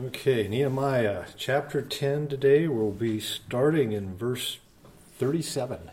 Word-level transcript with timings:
Okay, 0.00 0.46
Nehemiah 0.46 1.24
chapter 1.36 1.82
10 1.82 2.28
today. 2.28 2.68
We'll 2.68 2.92
be 2.92 3.18
starting 3.18 3.90
in 3.90 4.16
verse 4.16 4.58
37. 5.18 5.90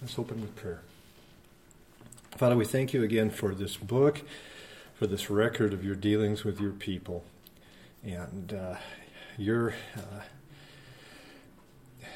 Let's 0.00 0.18
open 0.18 0.40
with 0.40 0.56
prayer. 0.56 0.80
Father, 2.36 2.56
we 2.56 2.64
thank 2.64 2.92
you 2.92 3.04
again 3.04 3.30
for 3.30 3.54
this 3.54 3.76
book, 3.76 4.22
for 4.94 5.06
this 5.06 5.30
record 5.30 5.72
of 5.72 5.84
your 5.84 5.94
dealings 5.94 6.42
with 6.42 6.60
your 6.60 6.72
people, 6.72 7.22
and 8.02 8.52
uh, 8.52 8.74
your 9.38 9.74
uh, 9.96 10.22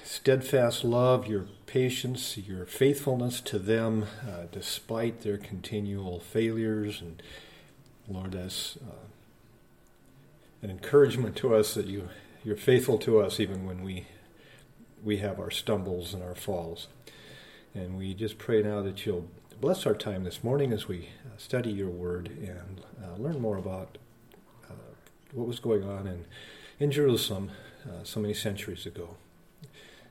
steadfast 0.03 0.83
love, 0.83 1.29
your 1.29 1.47
patience, 1.67 2.37
your 2.37 2.67
faithfulness 2.67 3.41
to 3.43 3.61
them 3.61 4.07
uh, 4.29 4.47
despite 4.51 5.21
their 5.21 5.39
continual 5.39 6.19
failures. 6.19 7.01
And 7.01 7.23
Lord, 8.09 8.35
as 8.35 8.79
uh, 8.85 9.14
an 10.65 10.71
encouragement 10.71 11.37
to 11.37 11.55
us 11.55 11.75
that 11.75 11.87
you 11.87 12.09
you're 12.43 12.57
faithful 12.57 12.99
to 12.99 13.21
us 13.21 13.39
even 13.39 13.67
when 13.67 13.83
we 13.83 14.07
we 15.03 15.19
have 15.19 15.39
our 15.39 15.51
stumbles 15.51 16.15
and 16.15 16.23
our 16.23 16.35
falls. 16.35 16.89
And 17.75 17.99
we 17.99 18.15
just 18.15 18.39
pray 18.39 18.63
now 18.63 18.81
that 18.81 19.05
you'll 19.05 19.29
bless 19.61 19.85
our 19.85 19.95
time 19.95 20.25
this 20.25 20.43
morning 20.43 20.73
as 20.73 20.89
we 20.89 21.11
uh, 21.27 21.37
study 21.37 21.71
your 21.71 21.91
word 21.91 22.29
and 22.29 22.81
uh, 23.03 23.17
learn 23.17 23.41
more 23.41 23.59
about 23.59 23.99
uh, 24.71 24.95
what 25.33 25.47
was 25.47 25.59
going 25.59 25.85
on 25.85 26.07
in, 26.07 26.25
in 26.79 26.91
Jerusalem 26.91 27.51
uh, 27.87 28.03
so 28.03 28.21
many 28.21 28.33
centuries 28.33 28.87
ago. 28.87 29.17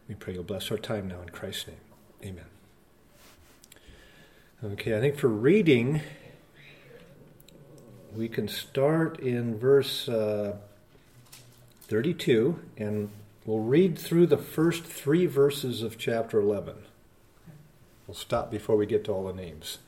We 0.07 0.13
pray 0.13 0.33
you'll 0.35 0.43
bless 0.43 0.69
our 0.69 0.77
time 0.77 1.07
now 1.07 1.21
in 1.21 1.29
Christ's 1.29 1.67
name. 1.67 1.77
Amen. 2.23 2.45
Okay, 4.63 4.95
I 4.95 4.99
think 4.99 5.17
for 5.17 5.29
reading, 5.29 6.01
we 8.15 8.29
can 8.29 8.47
start 8.47 9.19
in 9.19 9.57
verse 9.57 10.07
uh, 10.07 10.55
32 11.83 12.59
and 12.77 13.09
we'll 13.45 13.59
read 13.59 13.97
through 13.97 14.27
the 14.27 14.37
first 14.37 14.83
three 14.83 15.25
verses 15.25 15.81
of 15.81 15.97
chapter 15.97 16.39
11. 16.39 16.75
We'll 18.07 18.15
stop 18.15 18.51
before 18.51 18.75
we 18.75 18.85
get 18.85 19.05
to 19.05 19.11
all 19.11 19.25
the 19.25 19.33
names. 19.33 19.79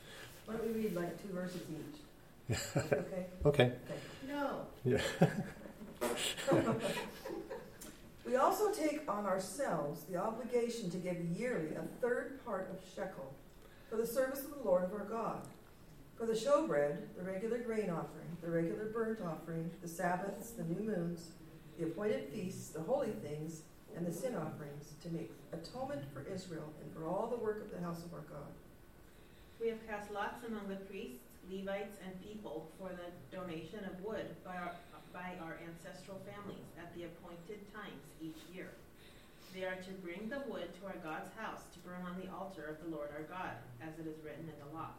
Why 0.46 0.54
don't 0.54 0.74
we 0.74 0.82
read 0.82 0.94
like 0.94 1.22
two 1.22 1.32
verses 1.32 1.60
each? 1.70 2.56
okay? 2.76 3.26
Okay. 3.44 3.72
No. 4.28 4.66
Yeah. 4.84 5.00
we 8.26 8.36
also 8.36 8.72
take 8.72 9.02
on 9.08 9.26
ourselves 9.26 10.04
the 10.04 10.16
obligation 10.16 10.90
to 10.90 10.96
give 10.96 11.16
yearly 11.36 11.74
a 11.74 11.82
third 12.00 12.44
part 12.44 12.70
of 12.70 12.78
shekel 12.94 13.32
for 13.88 13.96
the 13.96 14.06
service 14.06 14.44
of 14.44 14.50
the 14.50 14.62
Lord 14.64 14.84
of 14.84 14.92
our 14.92 15.04
God 15.04 15.42
for 16.16 16.26
the 16.26 16.32
showbread, 16.32 16.96
the 17.16 17.22
regular 17.22 17.58
grain 17.58 17.90
offering, 17.90 18.36
the 18.42 18.50
regular 18.50 18.86
burnt 18.86 19.20
offering, 19.20 19.70
the 19.82 19.88
Sabbaths, 19.88 20.50
the 20.50 20.64
new 20.64 20.80
moons, 20.80 21.30
the 21.78 21.84
appointed 21.84 22.28
feasts, 22.32 22.70
the 22.70 22.80
holy 22.80 23.12
things, 23.22 23.62
and 23.94 24.06
the 24.06 24.12
sin 24.12 24.34
offerings, 24.34 24.92
to 25.02 25.10
make 25.10 25.30
atonement 25.52 26.02
for 26.12 26.24
Israel 26.32 26.72
and 26.82 26.92
for 26.92 27.06
all 27.06 27.26
the 27.26 27.36
work 27.36 27.62
of 27.62 27.70
the 27.70 27.84
house 27.84 28.04
of 28.04 28.12
our 28.14 28.24
God. 28.32 28.52
We 29.60 29.68
have 29.68 29.86
cast 29.86 30.10
lots 30.10 30.44
among 30.46 30.68
the 30.68 30.76
priests, 30.88 31.20
Levites, 31.50 31.96
and 32.04 32.12
people 32.24 32.68
for 32.78 32.90
the 32.90 33.08
donation 33.34 33.84
of 33.84 34.04
wood 34.04 34.26
by 34.44 34.56
our, 34.56 34.72
by 35.12 35.36
our 35.40 35.60
ancestral 35.64 36.20
families 36.24 36.66
at 36.80 36.92
the 36.96 37.04
appointed 37.04 37.60
times 37.72 38.04
each 38.20 38.40
year. 38.52 38.72
They 39.54 39.64
are 39.64 39.80
to 39.80 39.92
bring 40.04 40.28
the 40.28 40.44
wood 40.50 40.68
to 40.80 40.86
our 40.88 41.00
God's 41.00 41.32
house 41.36 41.64
to 41.72 41.78
burn 41.80 42.04
on 42.04 42.20
the 42.20 42.28
altar 42.32 42.68
of 42.68 42.84
the 42.84 42.94
Lord 42.94 43.08
our 43.16 43.24
God, 43.24 43.56
as 43.80 43.96
it 43.98 44.08
is 44.08 44.20
written 44.24 44.44
in 44.44 44.58
the 44.60 44.76
law. 44.76 44.92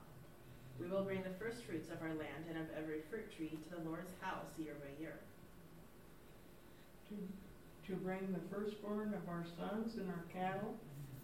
We 0.80 0.88
will 0.88 1.04
bring 1.04 1.24
the 1.24 1.34
first 1.42 1.66
fruits 1.66 1.90
of 1.90 2.02
our 2.02 2.14
land 2.14 2.46
and 2.50 2.58
of 2.58 2.70
every 2.78 3.02
fruit 3.10 3.26
tree 3.36 3.50
to 3.50 3.70
the 3.76 3.90
Lord's 3.90 4.14
house 4.22 4.46
year 4.58 4.76
by 4.78 4.94
year. 5.02 5.18
To, 7.10 7.16
to 7.90 7.96
bring 8.02 8.32
the 8.32 8.44
firstborn 8.54 9.14
of 9.14 9.28
our 9.28 9.46
sons 9.58 9.96
and 9.98 10.10
our 10.10 10.26
cattle, 10.32 10.76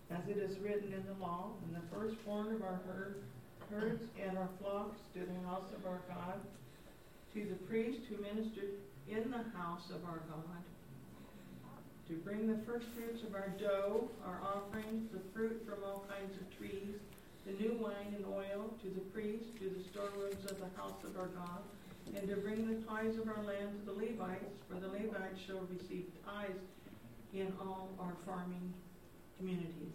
as 0.09 0.27
it 0.27 0.37
is 0.37 0.57
written 0.59 0.93
in 0.93 1.05
the 1.05 1.21
law, 1.21 1.51
and 1.65 1.75
the 1.75 1.85
firstborn 1.93 2.55
of 2.55 2.61
our 2.61 2.81
herd, 2.87 3.21
herds 3.69 4.03
and 4.21 4.37
our 4.37 4.49
flocks 4.59 4.97
to 5.13 5.19
the 5.21 5.47
house 5.47 5.69
of 5.77 5.85
our 5.85 6.01
God, 6.07 6.39
to 7.33 7.45
the 7.45 7.59
priest 7.67 7.99
who 8.09 8.21
ministered 8.21 8.77
in 9.09 9.29
the 9.29 9.45
house 9.57 9.89
of 9.93 10.03
our 10.05 10.21
God, 10.29 10.61
to 12.07 12.13
bring 12.25 12.47
the 12.47 12.59
first 12.65 12.85
fruits 12.95 13.23
of 13.27 13.33
our 13.33 13.49
dough, 13.59 14.09
our 14.25 14.41
offerings, 14.43 15.09
the 15.11 15.21
fruit 15.33 15.61
from 15.67 15.83
all 15.83 16.05
kinds 16.09 16.35
of 16.37 16.57
trees, 16.57 16.95
the 17.45 17.51
new 17.53 17.75
wine 17.79 18.15
and 18.15 18.25
oil 18.25 18.73
to 18.81 18.89
the 18.89 19.01
priests, 19.11 19.51
to 19.59 19.69
the 19.69 19.83
storerooms 19.91 20.49
of 20.49 20.59
the 20.59 20.71
house 20.79 21.03
of 21.03 21.17
our 21.17 21.27
God, 21.27 21.59
and 22.15 22.27
to 22.27 22.35
bring 22.37 22.67
the 22.67 22.85
tithes 22.85 23.17
of 23.17 23.27
our 23.27 23.43
land 23.43 23.71
to 23.79 23.85
the 23.85 23.91
Levites, 23.91 24.55
for 24.69 24.79
the 24.79 24.87
Levites 24.87 25.39
shall 25.45 25.67
receive 25.71 26.05
tithes 26.25 26.63
in 27.33 27.51
all 27.59 27.89
our 27.99 28.13
farming 28.25 28.73
communities. 29.37 29.91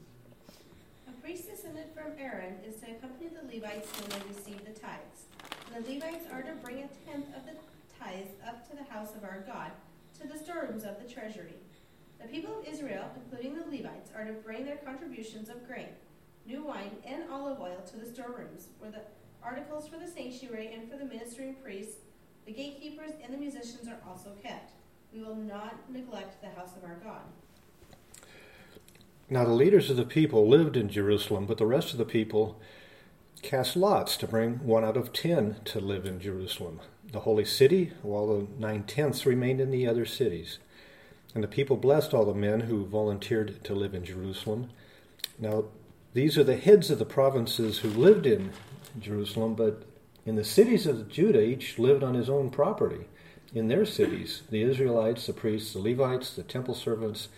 A 1.09 1.13
priest 1.23 1.49
descended 1.49 1.87
from 1.95 2.13
Aaron 2.19 2.57
is 2.67 2.77
to 2.81 2.91
accompany 2.91 3.31
the 3.31 3.55
Levites 3.55 3.89
when 3.97 4.11
they 4.11 4.29
receive 4.29 4.65
the 4.65 4.79
tithes. 4.79 5.25
The 5.73 5.81
Levites 5.81 6.27
are 6.33 6.43
to 6.43 6.53
bring 6.63 6.79
a 6.79 6.89
tenth 7.09 7.29
of 7.37 7.47
the 7.47 7.57
tithes 7.99 8.33
up 8.47 8.69
to 8.69 8.77
the 8.77 8.85
house 8.93 9.15
of 9.17 9.25
our 9.25 9.45
God, 9.47 9.71
to 10.21 10.29
the 10.29 10.39
storerooms 10.39 10.85
of 10.85 11.01
the 11.01 11.09
treasury. 11.09 11.55
The 12.21 12.29
people 12.29 12.59
of 12.59 12.67
Israel, 12.67 13.07
including 13.17 13.55
the 13.55 13.65
Levites, 13.65 14.11
are 14.15 14.25
to 14.25 14.33
bring 14.33 14.67
their 14.67 14.77
contributions 14.77 15.49
of 15.49 15.67
grain 15.67 15.89
new 16.49 16.65
wine, 16.65 16.91
and 17.07 17.25
olive 17.31 17.61
oil 17.61 17.83
to 17.87 17.99
the 17.99 18.07
storerooms, 18.07 18.69
where 18.79 18.91
the 18.91 19.03
articles 19.43 19.87
for 19.87 19.99
the 19.99 20.09
sanctuary 20.09 20.73
and 20.73 20.91
for 20.91 20.97
the 20.97 21.05
ministering 21.05 21.55
priests, 21.63 21.97
the 22.47 22.53
gatekeepers, 22.53 23.13
and 23.23 23.33
the 23.33 23.39
musicians 23.39 23.87
are 23.87 24.01
also 24.09 24.31
kept. 24.43 24.73
We 25.13 25.23
will 25.23 25.37
not 25.37 25.91
neglect 25.91 26.41
the 26.41 26.49
house 26.49 26.75
of 26.77 26.85
our 26.85 26.99
God. 27.05 27.23
Now, 29.31 29.45
the 29.45 29.53
leaders 29.53 29.91
of 29.91 29.99
the 29.99 30.07
people 30.07 30.49
lived 30.49 30.75
in 30.75 30.89
Jerusalem, 30.89 31.45
but 31.45 31.59
the 31.59 31.67
rest 31.67 31.93
of 31.93 31.99
the 31.99 32.07
people 32.07 32.59
cast 33.43 33.77
lots 33.77 34.17
to 34.17 34.27
bring 34.27 34.65
one 34.65 34.85
out 34.85 34.97
of 34.97 35.13
ten 35.13 35.57
to 35.67 35.81
live 35.81 36.07
in 36.07 36.19
Jerusalem, 36.19 36.81
the 37.13 37.21
holy 37.21 37.45
city, 37.45 37.93
while 38.01 38.27
the 38.27 38.47
nine 38.59 38.85
tenths 38.85 39.27
remained 39.27 39.61
in 39.61 39.71
the 39.71 39.87
other 39.87 40.07
cities. 40.07 40.59
And 41.35 41.45
the 41.45 41.49
people 41.49 41.77
blessed 41.77 42.15
all 42.15 42.25
the 42.25 42.33
men 42.33 42.61
who 42.61 42.87
volunteered 42.87 43.63
to 43.65 43.75
live 43.75 43.95
in 43.95 44.03
Jerusalem. 44.03 44.71
Now, 45.39 45.65
these 46.15 46.39
are 46.39 46.45
the 46.45 46.57
heads 46.57 46.91
of 46.91 46.99
the 46.99 47.05
provinces 47.05 47.79
who 47.79 47.89
lived 47.89 48.27
in 48.27 48.53
Jerusalem, 48.99 49.55
but 49.55 49.83
in 50.25 50.37
the 50.37 50.45
cities 50.45 50.87
of 50.87 51.09
Judah, 51.09 51.43
each 51.43 51.79
lived 51.79 52.03
on 52.03 52.15
his 52.15 52.29
own 52.29 52.51
property 52.51 53.07
in 53.55 53.69
their 53.69 53.87
cities 53.87 54.43
the 54.51 54.63
Israelites, 54.63 55.27
the 55.27 55.33
priests, 55.33 55.73
the 55.73 55.79
Levites, 55.79 56.35
the 56.35 56.43
temple 56.43 56.75
servants, 56.75 57.29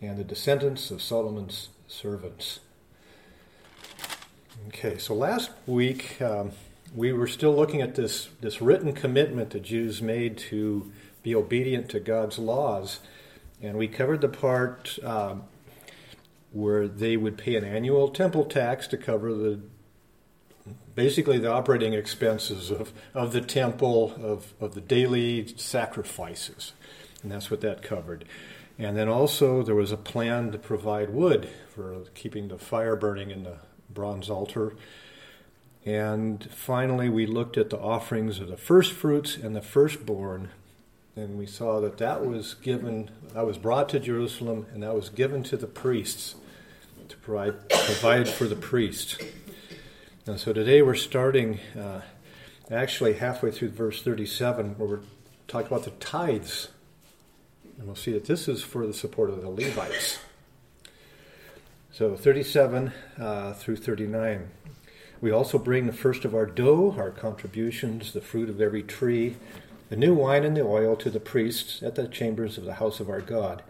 and 0.00 0.18
the 0.18 0.24
descendants 0.24 0.90
of 0.90 1.00
Solomon's 1.00 1.68
servants. 1.86 2.60
Okay, 4.68 4.98
so 4.98 5.14
last 5.14 5.50
week 5.66 6.20
um, 6.20 6.52
we 6.94 7.12
were 7.12 7.26
still 7.26 7.54
looking 7.54 7.80
at 7.80 7.94
this, 7.94 8.28
this 8.40 8.60
written 8.60 8.92
commitment 8.92 9.50
the 9.50 9.60
Jews 9.60 10.02
made 10.02 10.36
to 10.38 10.90
be 11.22 11.34
obedient 11.34 11.88
to 11.90 12.00
God's 12.00 12.38
laws, 12.38 13.00
and 13.60 13.76
we 13.76 13.88
covered 13.88 14.20
the 14.20 14.28
part 14.28 14.98
um, 15.04 15.44
where 16.52 16.86
they 16.86 17.16
would 17.16 17.38
pay 17.38 17.56
an 17.56 17.64
annual 17.64 18.08
temple 18.08 18.44
tax 18.44 18.86
to 18.88 18.96
cover 18.96 19.32
the 19.32 19.60
basically 20.94 21.38
the 21.38 21.50
operating 21.50 21.94
expenses 21.94 22.70
of, 22.70 22.92
of 23.14 23.32
the 23.32 23.40
temple, 23.40 24.14
of, 24.22 24.52
of 24.60 24.74
the 24.74 24.80
daily 24.80 25.46
sacrifices. 25.56 26.72
And 27.22 27.32
that's 27.32 27.50
what 27.50 27.60
that 27.62 27.82
covered. 27.82 28.24
And 28.78 28.96
then 28.96 29.08
also 29.08 29.62
there 29.62 29.74
was 29.74 29.92
a 29.92 29.96
plan 29.96 30.50
to 30.52 30.58
provide 30.58 31.10
wood 31.10 31.48
for 31.74 32.04
keeping 32.14 32.48
the 32.48 32.58
fire 32.58 32.96
burning 32.96 33.30
in 33.30 33.44
the 33.44 33.58
bronze 33.90 34.28
altar. 34.28 34.74
And 35.84 36.48
finally, 36.50 37.08
we 37.08 37.26
looked 37.26 37.56
at 37.58 37.70
the 37.70 37.78
offerings 37.78 38.38
of 38.38 38.48
the 38.48 38.56
first 38.56 38.92
fruits 38.92 39.36
and 39.36 39.54
the 39.54 39.62
firstborn. 39.62 40.50
And 41.16 41.38
we 41.38 41.46
saw 41.46 41.80
that 41.80 41.98
that 41.98 42.24
was 42.24 42.54
given, 42.54 43.10
that 43.34 43.46
was 43.46 43.58
brought 43.58 43.88
to 43.90 44.00
Jerusalem, 44.00 44.66
and 44.72 44.82
that 44.82 44.94
was 44.94 45.10
given 45.10 45.42
to 45.44 45.56
the 45.56 45.66
priests 45.66 46.36
to 47.08 47.16
provide, 47.18 48.28
for 48.28 48.46
the 48.46 48.56
priest. 48.56 49.22
And 50.26 50.38
so 50.38 50.52
today 50.52 50.82
we're 50.82 50.94
starting 50.94 51.58
uh, 51.78 52.02
actually 52.70 53.14
halfway 53.14 53.50
through 53.50 53.70
verse 53.70 54.02
37, 54.02 54.78
where 54.78 54.88
we're 54.88 55.00
talking 55.48 55.66
about 55.66 55.84
the 55.84 55.90
tithes. 55.92 56.68
And 57.76 57.86
we'll 57.86 57.96
see 57.96 58.12
that 58.12 58.26
this 58.26 58.48
is 58.48 58.62
for 58.62 58.86
the 58.86 58.94
support 58.94 59.30
of 59.30 59.42
the 59.42 59.48
Levites. 59.48 60.18
So 61.90 62.16
37 62.16 62.92
uh, 63.18 63.52
through 63.54 63.76
39. 63.76 64.48
We 65.20 65.30
also 65.30 65.58
bring 65.58 65.86
the 65.86 65.92
first 65.92 66.24
of 66.24 66.34
our 66.34 66.46
dough, 66.46 66.94
our 66.96 67.10
contributions, 67.10 68.12
the 68.12 68.20
fruit 68.20 68.48
of 68.48 68.60
every 68.60 68.82
tree, 68.82 69.36
the 69.88 69.96
new 69.96 70.14
wine 70.14 70.44
and 70.44 70.56
the 70.56 70.62
oil 70.62 70.96
to 70.96 71.10
the 71.10 71.20
priests 71.20 71.82
at 71.82 71.94
the 71.96 72.08
chambers 72.08 72.56
of 72.56 72.64
the 72.64 72.74
house 72.74 72.98
of 72.98 73.10
our 73.10 73.20
God, 73.20 73.62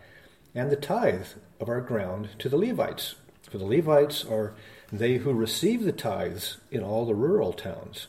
and 0.55 0.71
the 0.71 0.77
tithe 0.77 1.27
of 1.59 1.69
our 1.69 1.81
ground 1.81 2.29
to 2.39 2.49
the 2.49 2.57
Levites 2.57 3.17
for 3.53 3.59
the 3.59 3.67
Levites 3.67 4.25
are 4.25 4.55
they 4.91 5.19
who 5.19 5.35
receive 5.35 5.85
the 5.85 5.93
tithes 5.93 6.57
in 6.71 6.83
all 6.83 7.05
the 7.05 7.15
rural 7.15 7.53
towns. 7.53 8.07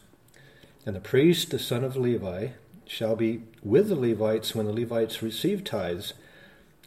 And 0.85 0.95
the 0.95 1.01
priest, 1.01 1.51
the 1.51 1.59
son 1.59 1.83
of 1.83 1.97
Levi, 1.97 2.51
shall 2.85 3.17
be 3.17 3.41
with 3.61 3.89
the 3.89 3.95
Levites 3.95 4.55
when 4.55 4.67
the 4.67 4.71
Levites 4.71 5.21
receive 5.21 5.65
tithes. 5.65 6.13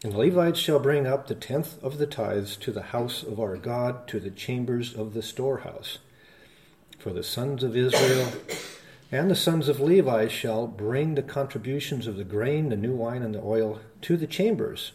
And 0.03 0.13
the 0.13 0.17
Levites 0.17 0.59
shall 0.59 0.79
bring 0.79 1.05
up 1.05 1.27
the 1.27 1.35
tenth 1.35 1.81
of 1.83 1.99
the 1.99 2.07
tithes 2.07 2.57
to 2.57 2.71
the 2.71 2.81
house 2.81 3.21
of 3.21 3.39
our 3.39 3.57
God, 3.57 4.07
to 4.07 4.19
the 4.19 4.31
chambers 4.31 4.95
of 4.95 5.13
the 5.13 5.21
storehouse. 5.21 5.99
For 6.97 7.11
the 7.11 7.21
sons 7.21 7.61
of 7.61 7.77
Israel 7.77 8.31
and 9.11 9.29
the 9.29 9.35
sons 9.35 9.69
of 9.69 9.79
Levi 9.79 10.29
shall 10.29 10.65
bring 10.65 11.13
the 11.13 11.21
contributions 11.21 12.07
of 12.07 12.17
the 12.17 12.23
grain, 12.23 12.69
the 12.69 12.75
new 12.75 12.95
wine, 12.95 13.21
and 13.21 13.35
the 13.35 13.43
oil 13.43 13.81
to 14.01 14.17
the 14.17 14.25
chambers. 14.25 14.93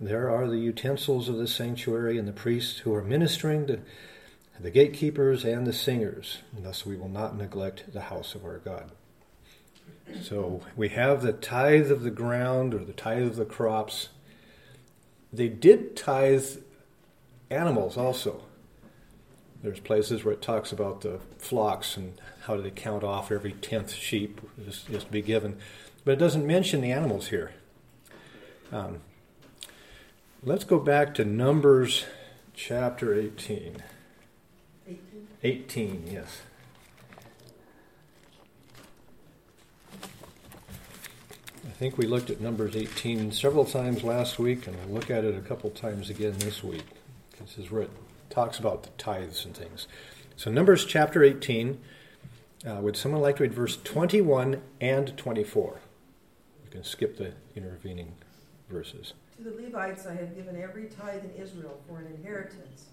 There 0.00 0.30
are 0.30 0.48
the 0.48 0.58
utensils 0.58 1.28
of 1.28 1.36
the 1.36 1.46
sanctuary 1.46 2.18
and 2.18 2.26
the 2.26 2.32
priests 2.32 2.78
who 2.80 2.94
are 2.94 3.02
ministering, 3.02 3.66
the, 3.66 3.80
the 4.58 4.70
gatekeepers 4.70 5.44
and 5.44 5.66
the 5.66 5.72
singers. 5.72 6.38
And 6.54 6.64
thus 6.64 6.84
we 6.84 6.96
will 6.96 7.08
not 7.08 7.36
neglect 7.36 7.92
the 7.92 8.02
house 8.02 8.34
of 8.34 8.44
our 8.44 8.58
God. 8.58 8.90
So 10.22 10.62
we 10.76 10.90
have 10.90 11.22
the 11.22 11.32
tithe 11.32 11.90
of 11.90 12.02
the 12.02 12.10
ground 12.10 12.74
or 12.74 12.84
the 12.84 12.92
tithe 12.92 13.26
of 13.26 13.36
the 13.36 13.44
crops. 13.44 14.08
They 15.32 15.48
did 15.48 15.96
tithe 15.96 16.46
animals 17.50 17.96
also. 17.96 18.42
There's 19.62 19.80
places 19.80 20.24
where 20.24 20.34
it 20.34 20.42
talks 20.42 20.72
about 20.72 21.02
the 21.02 21.20
flocks 21.38 21.96
and 21.96 22.20
how 22.46 22.56
do 22.56 22.62
they 22.62 22.70
count 22.70 23.04
off 23.04 23.30
every 23.30 23.52
tenth 23.52 23.92
sheep 23.92 24.40
is 24.66 24.84
to 24.88 25.10
be 25.10 25.22
given. 25.22 25.58
But 26.04 26.12
it 26.12 26.18
doesn't 26.18 26.46
mention 26.46 26.80
the 26.80 26.90
animals 26.90 27.28
here. 27.28 27.52
Um, 28.72 29.00
let's 30.44 30.64
go 30.64 30.78
back 30.78 31.14
to 31.14 31.24
Numbers 31.24 32.04
chapter 32.54 33.14
18. 33.14 33.82
18. 34.86 35.26
18, 35.44 36.02
yes. 36.10 36.42
I 41.64 41.70
think 41.82 41.96
we 41.96 42.06
looked 42.06 42.30
at 42.30 42.40
Numbers 42.40 42.76
18 42.76 43.32
several 43.32 43.64
times 43.64 44.02
last 44.02 44.38
week, 44.38 44.66
and 44.66 44.76
we'll 44.76 44.94
look 44.94 45.10
at 45.10 45.24
it 45.24 45.36
a 45.36 45.40
couple 45.40 45.70
times 45.70 46.10
again 46.10 46.34
this 46.38 46.62
week. 46.62 46.84
This 47.40 47.58
is 47.58 47.70
where 47.70 47.82
it 47.82 47.90
talks 48.30 48.58
about 48.58 48.82
the 48.82 48.90
tithes 48.98 49.44
and 49.44 49.56
things. 49.56 49.86
So, 50.36 50.50
Numbers 50.50 50.84
chapter 50.84 51.22
18. 51.22 51.80
Uh, 52.64 52.74
would 52.80 52.96
someone 52.96 53.20
like 53.20 53.36
to 53.36 53.42
read 53.42 53.52
verse 53.52 53.76
21 53.82 54.62
and 54.80 55.16
24? 55.16 55.80
You 56.64 56.70
can 56.70 56.84
skip 56.84 57.16
the 57.16 57.32
intervening 57.56 58.14
verses. 58.68 59.14
To 59.42 59.50
the 59.50 59.62
Levites 59.62 60.06
I 60.06 60.14
have 60.14 60.36
given 60.36 60.60
every 60.60 60.84
tithe 60.84 61.24
in 61.24 61.42
Israel 61.42 61.80
for 61.88 61.98
an 61.98 62.06
inheritance, 62.06 62.86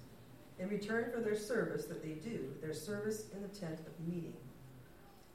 in 0.57 0.68
return 0.68 1.12
for 1.13 1.19
their 1.19 1.38
service 1.38 1.86
that 1.86 2.01
they 2.01 2.13
do, 2.13 2.51
their 2.60 2.74
service 2.74 3.25
in 3.36 3.44
the 3.44 3.48
tent 3.50 3.80
of 3.81 4.07
meeting. 4.07 4.34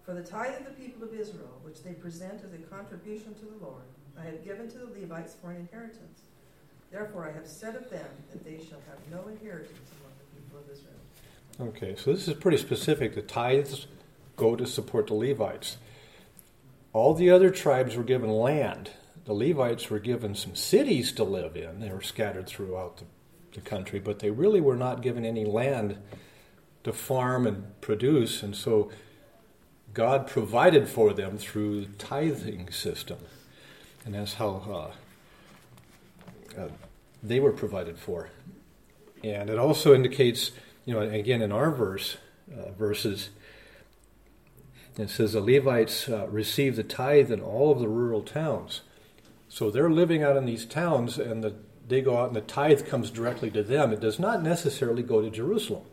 For 0.05 0.12
the 0.12 0.25
tithe 0.25 0.58
of 0.58 0.64
the 0.64 0.72
people 0.72 1.05
of 1.05 1.14
Israel, 1.14 1.61
which 1.62 1.84
they 1.84 1.93
present 1.93 2.43
as 2.44 2.52
a 2.52 2.58
contribution 2.58 3.32
to 3.34 3.44
the 3.44 3.64
Lord, 3.64 3.84
I 4.19 4.25
have 4.25 4.44
given 4.44 4.69
to 4.70 4.78
the 4.78 4.87
Levites 4.87 5.37
for 5.40 5.52
an 5.52 5.58
inheritance. 5.58 6.22
Therefore 6.90 7.28
I 7.28 7.32
have 7.32 7.46
said 7.46 7.76
of 7.76 7.88
them 7.90 8.08
that 8.32 8.44
they 8.44 8.56
shall 8.56 8.81
have 8.88 8.99
no 9.12 9.28
inheritance 9.28 9.90
among 10.00 10.14
the 10.19 10.40
people 10.40 10.58
of 10.58 10.64
Israel. 10.72 11.69
Okay, 11.69 11.94
so 11.96 12.12
this 12.12 12.26
is 12.26 12.34
pretty 12.34 12.58
specific. 12.58 13.14
The 13.14 13.22
tithes 13.22 13.87
go 14.37 14.56
to 14.56 14.66
support 14.66 15.06
the 15.06 15.14
Levites. 15.14 15.76
All 16.93 17.14
the 17.14 17.31
other 17.31 17.50
tribes 17.50 17.94
were 17.94 18.02
given 18.02 18.31
land. 18.31 18.90
The 19.25 19.32
Levites 19.32 19.88
were 19.88 19.99
given 19.99 20.35
some 20.35 20.55
cities 20.55 21.12
to 21.12 21.25
live 21.25 21.56
in. 21.56 21.81
They 21.81 21.91
were 21.91 22.03
scattered 22.03 22.47
throughout 22.47 22.99
the, 22.99 23.05
the 23.55 23.61
country, 23.61 23.99
but 23.99 24.19
they 24.19 24.31
really 24.31 24.61
were 24.61 24.76
not 24.76 25.03
given 25.03 25.25
any 25.25 25.44
land 25.44 25.99
to 26.85 26.93
farm 26.93 27.47
and 27.47 27.81
produce. 27.81 28.43
And 28.43 28.55
so 28.55 28.91
God 29.94 30.26
provided 30.26 30.88
for 30.88 31.15
them 31.15 31.38
through 31.38 31.82
the 31.82 31.93
tithing 31.94 32.71
system. 32.71 33.19
And 34.05 34.15
that's 34.15 34.35
how 34.35 34.93
uh, 36.56 36.61
uh, 36.61 36.69
they 37.23 37.41
were 37.41 37.53
provided 37.53 37.99
for. 37.99 38.29
And 39.23 39.49
it 39.49 39.59
also 39.59 39.94
indicates, 39.94 40.50
you 40.85 40.93
know, 40.93 41.00
again 41.00 41.41
in 41.41 41.50
our 41.50 41.71
verse, 41.71 42.19
uh, 42.53 42.73
verses, 42.73 43.31
it 44.99 45.09
says 45.09 45.32
the 45.32 45.41
Levites 45.41 46.09
uh, 46.09 46.29
receive 46.29 46.76
the 46.76 46.85
tithe 46.85 47.32
in 47.32 47.41
all 47.41 47.73
of 47.73 47.81
the 47.81 47.88
rural 47.88 48.23
towns. 48.23 48.82
So 49.54 49.70
they're 49.70 49.88
living 49.88 50.24
out 50.24 50.36
in 50.36 50.46
these 50.46 50.64
towns, 50.64 51.16
and 51.16 51.44
the, 51.44 51.54
they 51.86 52.00
go 52.00 52.16
out, 52.16 52.26
and 52.26 52.34
the 52.34 52.40
tithe 52.40 52.88
comes 52.88 53.08
directly 53.08 53.52
to 53.52 53.62
them. 53.62 53.92
It 53.92 54.00
does 54.00 54.18
not 54.18 54.42
necessarily 54.42 55.04
go 55.04 55.22
to 55.22 55.30
Jerusalem. 55.30 55.84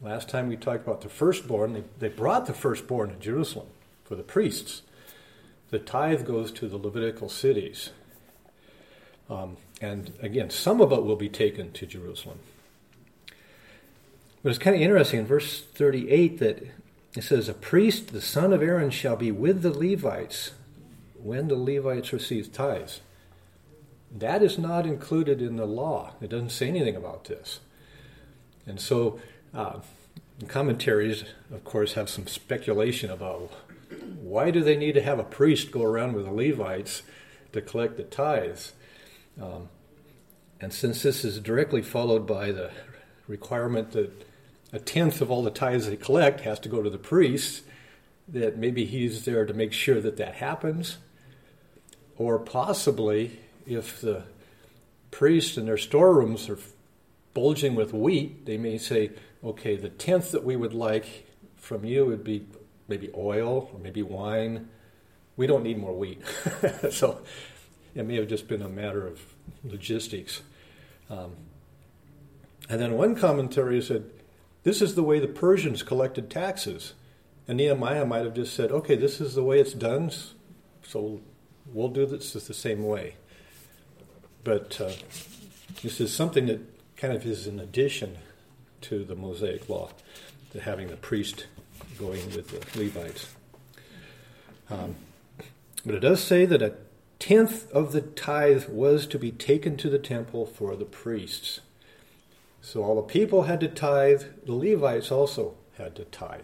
Last 0.00 0.28
time 0.28 0.48
we 0.48 0.56
talked 0.56 0.84
about 0.84 1.00
the 1.00 1.08
firstborn, 1.08 1.72
they, 1.72 1.82
they 1.98 2.08
brought 2.08 2.46
the 2.46 2.54
firstborn 2.54 3.08
to 3.10 3.16
Jerusalem 3.16 3.66
for 4.04 4.14
the 4.14 4.22
priests. 4.22 4.82
The 5.70 5.80
tithe 5.80 6.24
goes 6.24 6.52
to 6.52 6.68
the 6.68 6.76
Levitical 6.76 7.28
cities. 7.28 7.90
Um, 9.28 9.56
and 9.80 10.12
again, 10.22 10.50
some 10.50 10.80
of 10.80 10.92
it 10.92 11.02
will 11.02 11.16
be 11.16 11.28
taken 11.28 11.72
to 11.72 11.84
Jerusalem. 11.84 12.38
But 14.44 14.50
it's 14.50 14.58
kind 14.60 14.76
of 14.76 14.82
interesting 14.82 15.18
in 15.18 15.26
verse 15.26 15.60
38 15.60 16.38
that 16.38 16.64
it 17.16 17.24
says, 17.24 17.48
A 17.48 17.54
priest, 17.54 18.12
the 18.12 18.20
son 18.20 18.52
of 18.52 18.62
Aaron, 18.62 18.90
shall 18.90 19.16
be 19.16 19.32
with 19.32 19.62
the 19.62 19.76
Levites 19.76 20.52
when 21.24 21.48
the 21.48 21.56
Levites 21.56 22.12
receive 22.12 22.52
tithes. 22.52 23.00
That 24.14 24.42
is 24.42 24.58
not 24.58 24.86
included 24.86 25.40
in 25.40 25.56
the 25.56 25.64
law. 25.64 26.12
It 26.20 26.28
doesn't 26.28 26.50
say 26.50 26.68
anything 26.68 26.96
about 26.96 27.24
this. 27.24 27.60
And 28.66 28.78
so, 28.78 29.18
uh, 29.54 29.80
commentaries, 30.46 31.24
of 31.50 31.64
course, 31.64 31.94
have 31.94 32.10
some 32.10 32.26
speculation 32.26 33.10
about 33.10 33.50
why 34.20 34.50
do 34.50 34.62
they 34.62 34.76
need 34.76 34.92
to 34.92 35.02
have 35.02 35.18
a 35.18 35.24
priest 35.24 35.70
go 35.70 35.82
around 35.82 36.12
with 36.12 36.26
the 36.26 36.32
Levites 36.32 37.02
to 37.52 37.62
collect 37.62 37.96
the 37.96 38.02
tithes? 38.04 38.72
Um, 39.40 39.70
and 40.60 40.72
since 40.72 41.02
this 41.02 41.24
is 41.24 41.40
directly 41.40 41.80
followed 41.80 42.26
by 42.26 42.52
the 42.52 42.70
requirement 43.26 43.92
that 43.92 44.10
a 44.72 44.78
tenth 44.78 45.22
of 45.22 45.30
all 45.30 45.42
the 45.42 45.50
tithes 45.50 45.86
they 45.86 45.96
collect 45.96 46.40
has 46.40 46.60
to 46.60 46.68
go 46.68 46.82
to 46.82 46.90
the 46.90 46.98
priests, 46.98 47.62
that 48.28 48.58
maybe 48.58 48.84
he's 48.84 49.24
there 49.24 49.46
to 49.46 49.54
make 49.54 49.72
sure 49.72 50.00
that 50.02 50.18
that 50.18 50.34
happens. 50.34 50.98
Or 52.16 52.38
possibly, 52.38 53.40
if 53.66 54.00
the 54.00 54.24
priests 55.10 55.56
in 55.56 55.66
their 55.66 55.78
storerooms 55.78 56.48
are 56.48 56.58
bulging 57.34 57.74
with 57.74 57.92
wheat, 57.92 58.46
they 58.46 58.56
may 58.56 58.78
say, 58.78 59.10
okay, 59.42 59.76
the 59.76 59.88
tenth 59.88 60.30
that 60.32 60.44
we 60.44 60.56
would 60.56 60.74
like 60.74 61.26
from 61.56 61.84
you 61.84 62.06
would 62.06 62.24
be 62.24 62.46
maybe 62.88 63.10
oil 63.16 63.70
or 63.72 63.78
maybe 63.78 64.02
wine. 64.02 64.68
We 65.36 65.46
don't 65.46 65.64
need 65.64 65.78
more 65.78 65.94
wheat. 65.94 66.22
so 66.90 67.22
it 67.94 68.04
may 68.06 68.16
have 68.16 68.28
just 68.28 68.48
been 68.48 68.62
a 68.62 68.68
matter 68.68 69.06
of 69.06 69.20
logistics. 69.64 70.42
Um, 71.10 71.32
and 72.68 72.80
then 72.80 72.92
one 72.94 73.14
commentary 73.14 73.82
said, 73.82 74.10
this 74.62 74.80
is 74.80 74.94
the 74.94 75.02
way 75.02 75.18
the 75.18 75.28
Persians 75.28 75.82
collected 75.82 76.30
taxes. 76.30 76.94
And 77.46 77.58
Nehemiah 77.58 78.06
might 78.06 78.24
have 78.24 78.34
just 78.34 78.54
said, 78.54 78.70
okay, 78.70 78.96
this 78.96 79.20
is 79.20 79.34
the 79.34 79.42
way 79.42 79.60
it's 79.60 79.74
done, 79.74 80.10
so 80.82 81.20
we'll 81.72 81.88
do 81.88 82.06
this 82.06 82.32
the 82.32 82.54
same 82.54 82.82
way. 82.82 83.14
But 84.42 84.80
uh, 84.80 84.92
this 85.82 86.00
is 86.00 86.12
something 86.12 86.46
that 86.46 86.60
kind 86.96 87.14
of 87.14 87.26
is 87.26 87.46
an 87.46 87.58
addition 87.58 88.18
to 88.82 89.04
the 89.04 89.16
Mosaic 89.16 89.68
law, 89.68 89.90
to 90.52 90.60
having 90.60 90.88
the 90.88 90.96
priest 90.96 91.46
going 91.98 92.24
with 92.34 92.48
the 92.48 92.78
Levites. 92.78 93.34
Um, 94.70 94.96
but 95.84 95.94
it 95.94 96.00
does 96.00 96.22
say 96.22 96.44
that 96.44 96.62
a 96.62 96.74
tenth 97.18 97.70
of 97.72 97.92
the 97.92 98.00
tithe 98.00 98.68
was 98.68 99.06
to 99.06 99.18
be 99.18 99.30
taken 99.30 99.76
to 99.78 99.88
the 99.88 99.98
temple 99.98 100.46
for 100.46 100.76
the 100.76 100.84
priests. 100.84 101.60
So 102.60 102.82
all 102.82 102.96
the 102.96 103.02
people 103.02 103.42
had 103.42 103.60
to 103.60 103.68
tithe, 103.68 104.22
the 104.46 104.54
Levites 104.54 105.10
also 105.10 105.54
had 105.78 105.94
to 105.96 106.04
tithe. 106.04 106.42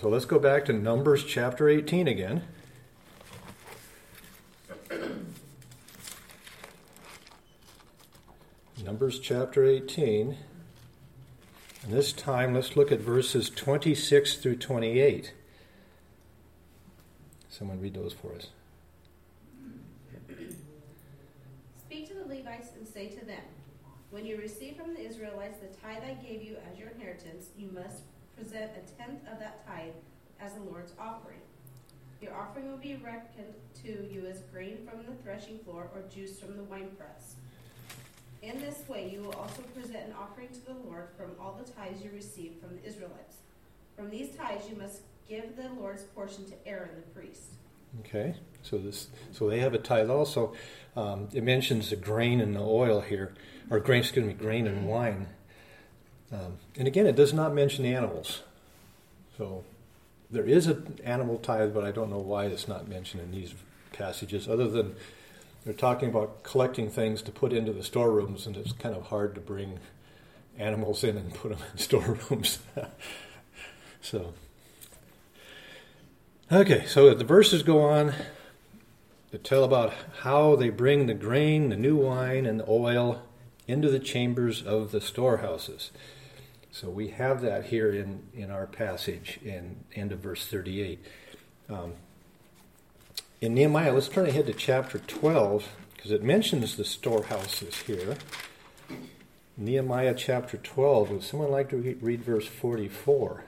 So 0.00 0.08
let's 0.08 0.24
go 0.24 0.38
back 0.38 0.64
to 0.66 0.72
Numbers 0.72 1.24
chapter 1.24 1.68
18 1.68 2.06
again. 2.06 2.42
Numbers 9.02 9.18
chapter 9.18 9.64
18. 9.64 10.36
And 11.82 11.92
this 11.92 12.12
time, 12.12 12.54
let's 12.54 12.76
look 12.76 12.92
at 12.92 13.00
verses 13.00 13.50
26 13.50 14.36
through 14.36 14.58
28. 14.58 15.32
Someone 17.50 17.80
read 17.80 17.94
those 17.94 18.12
for 18.12 18.32
us. 18.36 18.46
Speak 21.80 22.06
to 22.10 22.14
the 22.14 22.26
Levites 22.32 22.68
and 22.78 22.86
say 22.86 23.08
to 23.08 23.24
them, 23.24 23.42
When 24.10 24.24
you 24.24 24.36
receive 24.36 24.76
from 24.76 24.94
the 24.94 25.04
Israelites 25.04 25.58
the 25.58 25.76
tithe 25.84 26.04
I 26.04 26.14
gave 26.24 26.40
you 26.40 26.56
as 26.70 26.78
your 26.78 26.90
inheritance, 26.90 27.46
you 27.58 27.70
must 27.74 28.02
present 28.36 28.70
a 28.70 29.02
tenth 29.02 29.26
of 29.26 29.40
that 29.40 29.66
tithe 29.66 29.94
as 30.38 30.54
the 30.54 30.60
Lord's 30.60 30.92
offering. 30.96 31.40
Your 32.20 32.36
offering 32.36 32.70
will 32.70 32.78
be 32.78 32.94
reckoned 32.94 33.54
to 33.82 34.08
you 34.08 34.26
as 34.26 34.42
grain 34.52 34.86
from 34.88 35.04
the 35.04 35.20
threshing 35.24 35.58
floor 35.58 35.90
or 35.92 36.02
juice 36.08 36.38
from 36.38 36.56
the 36.56 36.62
winepress. 36.62 37.34
In 38.42 38.60
this 38.60 38.82
way, 38.88 39.08
you 39.08 39.22
will 39.22 39.34
also 39.34 39.62
present 39.74 40.06
an 40.06 40.14
offering 40.20 40.48
to 40.48 40.66
the 40.66 40.74
Lord 40.84 41.08
from 41.16 41.30
all 41.40 41.58
the 41.64 41.70
tithes 41.70 42.02
you 42.02 42.10
receive 42.12 42.54
from 42.60 42.76
the 42.76 42.84
Israelites. 42.84 43.36
From 43.96 44.10
these 44.10 44.34
tithes, 44.34 44.68
you 44.68 44.76
must 44.76 45.02
give 45.28 45.56
the 45.56 45.68
Lord's 45.80 46.02
portion 46.02 46.44
to 46.46 46.54
Aaron 46.66 46.90
the 46.96 47.20
priest. 47.20 47.42
Okay, 48.00 48.34
so 48.62 48.78
this 48.78 49.08
so 49.32 49.48
they 49.48 49.60
have 49.60 49.74
a 49.74 49.78
tithe 49.78 50.10
also. 50.10 50.54
Um, 50.96 51.28
it 51.32 51.44
mentions 51.44 51.90
the 51.90 51.96
grain 51.96 52.40
and 52.40 52.56
the 52.56 52.60
oil 52.60 53.00
here, 53.00 53.34
or 53.70 53.78
grain, 53.78 54.00
excuse 54.00 54.26
me, 54.26 54.32
grain 54.32 54.66
and 54.66 54.88
wine. 54.88 55.28
Um, 56.32 56.56
and 56.76 56.88
again, 56.88 57.06
it 57.06 57.14
does 57.14 57.32
not 57.32 57.54
mention 57.54 57.84
animals. 57.84 58.42
So 59.36 59.62
there 60.30 60.46
is 60.46 60.66
an 60.66 60.98
animal 61.04 61.38
tithe, 61.38 61.74
but 61.74 61.84
I 61.84 61.92
don't 61.92 62.10
know 62.10 62.18
why 62.18 62.46
it's 62.46 62.66
not 62.66 62.88
mentioned 62.88 63.22
in 63.22 63.30
these 63.30 63.54
passages, 63.92 64.48
other 64.48 64.68
than 64.68 64.96
they're 65.64 65.74
talking 65.74 66.08
about 66.08 66.42
collecting 66.42 66.90
things 66.90 67.22
to 67.22 67.30
put 67.30 67.52
into 67.52 67.72
the 67.72 67.84
storerooms, 67.84 68.46
and 68.46 68.56
it's 68.56 68.72
kind 68.72 68.94
of 68.94 69.06
hard 69.06 69.34
to 69.36 69.40
bring 69.40 69.78
animals 70.58 71.04
in 71.04 71.16
and 71.16 71.32
put 71.34 71.50
them 71.50 71.66
in 71.72 71.78
storerooms. 71.78 72.58
so, 74.00 74.34
okay, 76.50 76.84
so 76.86 77.14
the 77.14 77.24
verses 77.24 77.62
go 77.62 77.80
on 77.80 78.12
to 79.30 79.38
tell 79.38 79.64
about 79.64 79.94
how 80.20 80.56
they 80.56 80.68
bring 80.68 81.06
the 81.06 81.14
grain, 81.14 81.70
the 81.70 81.76
new 81.76 81.96
wine, 81.96 82.44
and 82.44 82.60
the 82.60 82.68
oil 82.68 83.22
into 83.66 83.88
the 83.88 84.00
chambers 84.00 84.62
of 84.62 84.90
the 84.90 85.00
storehouses. 85.00 85.90
So 86.70 86.88
we 86.88 87.08
have 87.08 87.40
that 87.42 87.66
here 87.66 87.92
in, 87.92 88.22
in 88.34 88.50
our 88.50 88.66
passage 88.66 89.38
in 89.44 89.76
end 89.94 90.10
of 90.10 90.18
verse 90.18 90.46
38. 90.46 91.04
Um, 91.68 91.94
in 93.42 93.54
Nehemiah, 93.54 93.92
let's 93.92 94.08
turn 94.08 94.26
ahead 94.26 94.46
to 94.46 94.52
chapter 94.52 95.00
12 95.00 95.68
because 95.96 96.12
it 96.12 96.22
mentions 96.22 96.76
the 96.76 96.84
storehouses 96.84 97.74
here. 97.74 98.16
Nehemiah 99.56 100.14
chapter 100.16 100.58
12. 100.58 101.10
Would 101.10 101.24
someone 101.24 101.50
like 101.50 101.68
to 101.70 101.76
read, 101.76 102.22
verse 102.22 102.46
44? 102.46 103.42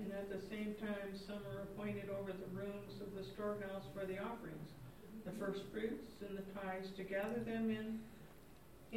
And 0.00 0.12
at 0.12 0.30
the 0.30 0.40
same 0.48 0.74
time, 0.80 1.12
some 1.26 1.36
are 1.54 1.62
appointed 1.64 2.08
over 2.18 2.32
the 2.32 2.58
rooms 2.58 2.98
of 3.02 3.14
the 3.14 3.24
storehouse 3.24 3.84
for 3.92 4.06
the 4.06 4.18
offerings, 4.18 4.70
the 5.26 5.32
first 5.32 5.64
fruits 5.70 6.12
and 6.26 6.38
the 6.38 6.58
tithes, 6.58 6.88
to 6.96 7.02
gather 7.02 7.40
them 7.40 7.68
in 7.68 7.98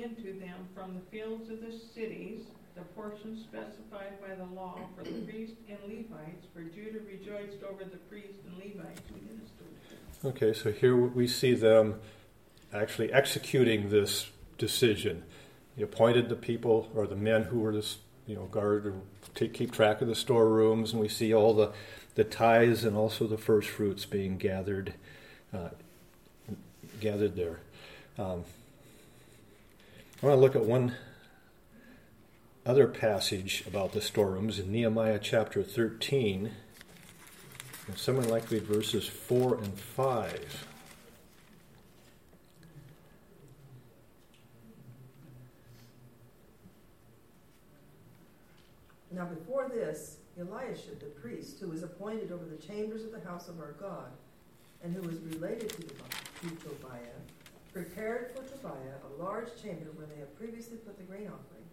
into 0.01 0.39
them 0.39 0.69
from 0.73 0.93
the 0.93 1.01
fields 1.11 1.49
of 1.49 1.59
the 1.59 1.77
cities, 1.93 2.43
the 2.79 2.85
portion 2.95 3.37
specified 3.37 4.19
by 4.21 4.35
the 4.35 4.45
law 4.53 4.79
for 4.95 5.03
the 5.03 5.11
priests 5.21 5.55
and 5.67 5.77
Levites, 5.83 6.45
for 6.53 6.61
Judah 6.61 6.99
rejoiced 7.05 7.63
over 7.63 7.83
the 7.83 7.97
priests 8.09 8.39
and 8.45 8.57
Levites 8.57 9.01
who 9.09 9.15
ministered. 9.27 9.67
Okay, 10.25 10.53
so 10.53 10.71
here 10.71 10.95
we 10.95 11.27
see 11.27 11.53
them 11.53 11.99
actually 12.73 13.11
executing 13.11 13.89
this 13.89 14.29
decision. 14.57 15.23
He 15.75 15.83
appointed 15.83 16.29
the 16.29 16.35
people 16.35 16.89
or 16.95 17.05
the 17.05 17.15
men 17.15 17.43
who 17.43 17.59
were 17.59 17.73
this, 17.73 17.97
you 18.27 18.35
know, 18.35 18.45
guard 18.45 18.85
or 18.85 18.93
take, 19.35 19.53
keep 19.53 19.71
track 19.71 20.01
of 20.01 20.07
the 20.07 20.15
storerooms, 20.15 20.91
and 20.91 21.01
we 21.01 21.09
see 21.09 21.33
all 21.33 21.53
the 21.53 21.71
the 22.15 22.23
tithes 22.23 22.83
and 22.83 22.97
also 22.97 23.27
the 23.27 23.37
first 23.37 23.69
fruits 23.69 24.05
being 24.05 24.37
gathered 24.37 24.93
uh, 25.53 25.69
gathered 26.99 27.35
there. 27.35 27.59
Um, 28.17 28.43
I 30.21 30.25
want 30.25 30.35
to 30.35 30.41
look 30.41 30.55
at 30.55 30.65
one 30.65 30.95
other 32.65 32.87
passage 32.87 33.63
about 33.67 33.93
the 33.93 34.01
storerooms 34.01 34.59
in 34.59 34.71
Nehemiah 34.71 35.19
chapter 35.21 35.63
13. 35.63 36.51
And 37.87 37.97
someone 37.97 38.29
like 38.29 38.49
to 38.49 38.55
read 38.55 38.65
verses 38.65 39.07
4 39.07 39.55
and 39.55 39.79
5. 39.79 40.67
Now 49.11 49.25
before 49.25 49.67
this, 49.67 50.17
Eliashib 50.39 50.99
the 50.99 51.07
priest, 51.07 51.59
who 51.59 51.69
was 51.69 51.83
appointed 51.83 52.31
over 52.31 52.45
the 52.45 52.55
chambers 52.55 53.03
of 53.03 53.11
the 53.11 53.19
house 53.21 53.49
of 53.49 53.59
our 53.59 53.73
God, 53.73 54.11
and 54.83 54.95
who 54.95 55.01
was 55.01 55.17
related 55.19 55.69
to, 55.69 55.81
to 55.81 56.55
Tobiah, 56.63 57.19
prepared 57.73 58.31
for 58.31 58.43
Tobiah 58.43 58.95
a 59.03 59.21
large 59.21 59.49
chamber 59.61 59.87
where 59.95 60.07
they 60.07 60.19
had 60.19 60.33
previously 60.37 60.77
put 60.77 60.97
the 60.97 61.03
grain 61.03 61.27
offering, 61.27 61.65
the 61.67 61.68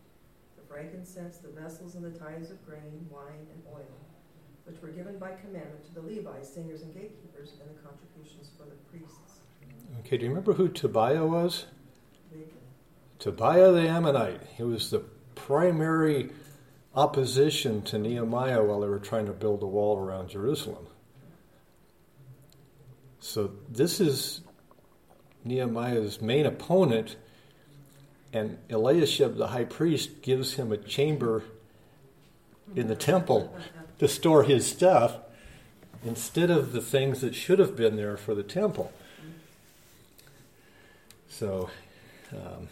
frankincense, 0.69 1.39
the 1.39 1.49
vessels, 1.49 1.95
and 1.95 2.05
the 2.05 2.19
tithes 2.19 2.51
of 2.51 2.65
grain, 2.67 3.07
wine, 3.11 3.47
and 3.53 3.63
oil, 3.73 3.97
which 4.65 4.81
were 4.83 4.89
given 4.89 5.19
by 5.19 5.33
commandment 5.33 5.85
to 5.87 5.95
the 5.95 6.01
Levites, 6.01 6.53
singers, 6.53 6.83
and 6.83 6.95
gatekeepers, 6.95 7.55
and 7.61 7.77
the 7.77 7.81
contributions 7.83 8.51
for 8.57 8.65
the 8.65 8.77
priests. 8.91 9.41
Okay, 10.01 10.17
do 10.17 10.25
you 10.25 10.31
remember 10.31 10.53
who 10.53 10.69
Tobiah 10.69 11.27
was? 11.27 11.67
Bacon. 12.31 12.51
Tobiah 13.19 13.73
the 13.73 13.89
Ammonite. 13.89 14.43
He 14.57 14.63
was 14.63 14.91
the 14.91 15.05
primary 15.35 16.31
opposition 16.95 17.83
to 17.83 17.99
Nehemiah 17.99 18.65
while 18.65 18.81
they 18.81 18.89
were 18.89 18.99
trying 18.99 19.27
to 19.27 19.33
build 19.33 19.63
a 19.63 19.67
wall 19.67 19.99
around 19.99 20.31
Jerusalem. 20.31 20.87
So 23.19 23.53
this 23.69 24.01
is 24.01 24.41
Nehemiah's 25.45 26.21
main 26.21 26.47
opponent, 26.47 27.17
and 28.33 28.59
Eliashib, 28.71 29.37
the 29.37 29.49
high 29.49 29.65
priest, 29.65 30.23
gives 30.23 30.55
him 30.55 30.73
a 30.73 30.77
chamber 30.77 31.45
in 32.75 32.89
the 32.89 32.97
temple 32.97 33.57
to 33.99 34.09
store 34.09 34.43
his 34.43 34.67
stuff 34.67 35.17
instead 36.05 36.51
of 36.51 36.73
the 36.73 36.81
things 36.81 37.21
that 37.21 37.35
should 37.35 37.59
have 37.59 37.77
been 37.77 37.97
there 37.97 38.17
for 38.17 38.35
the 38.35 38.43
temple. 38.43 38.93
So, 41.29 41.71
um, 42.33 42.69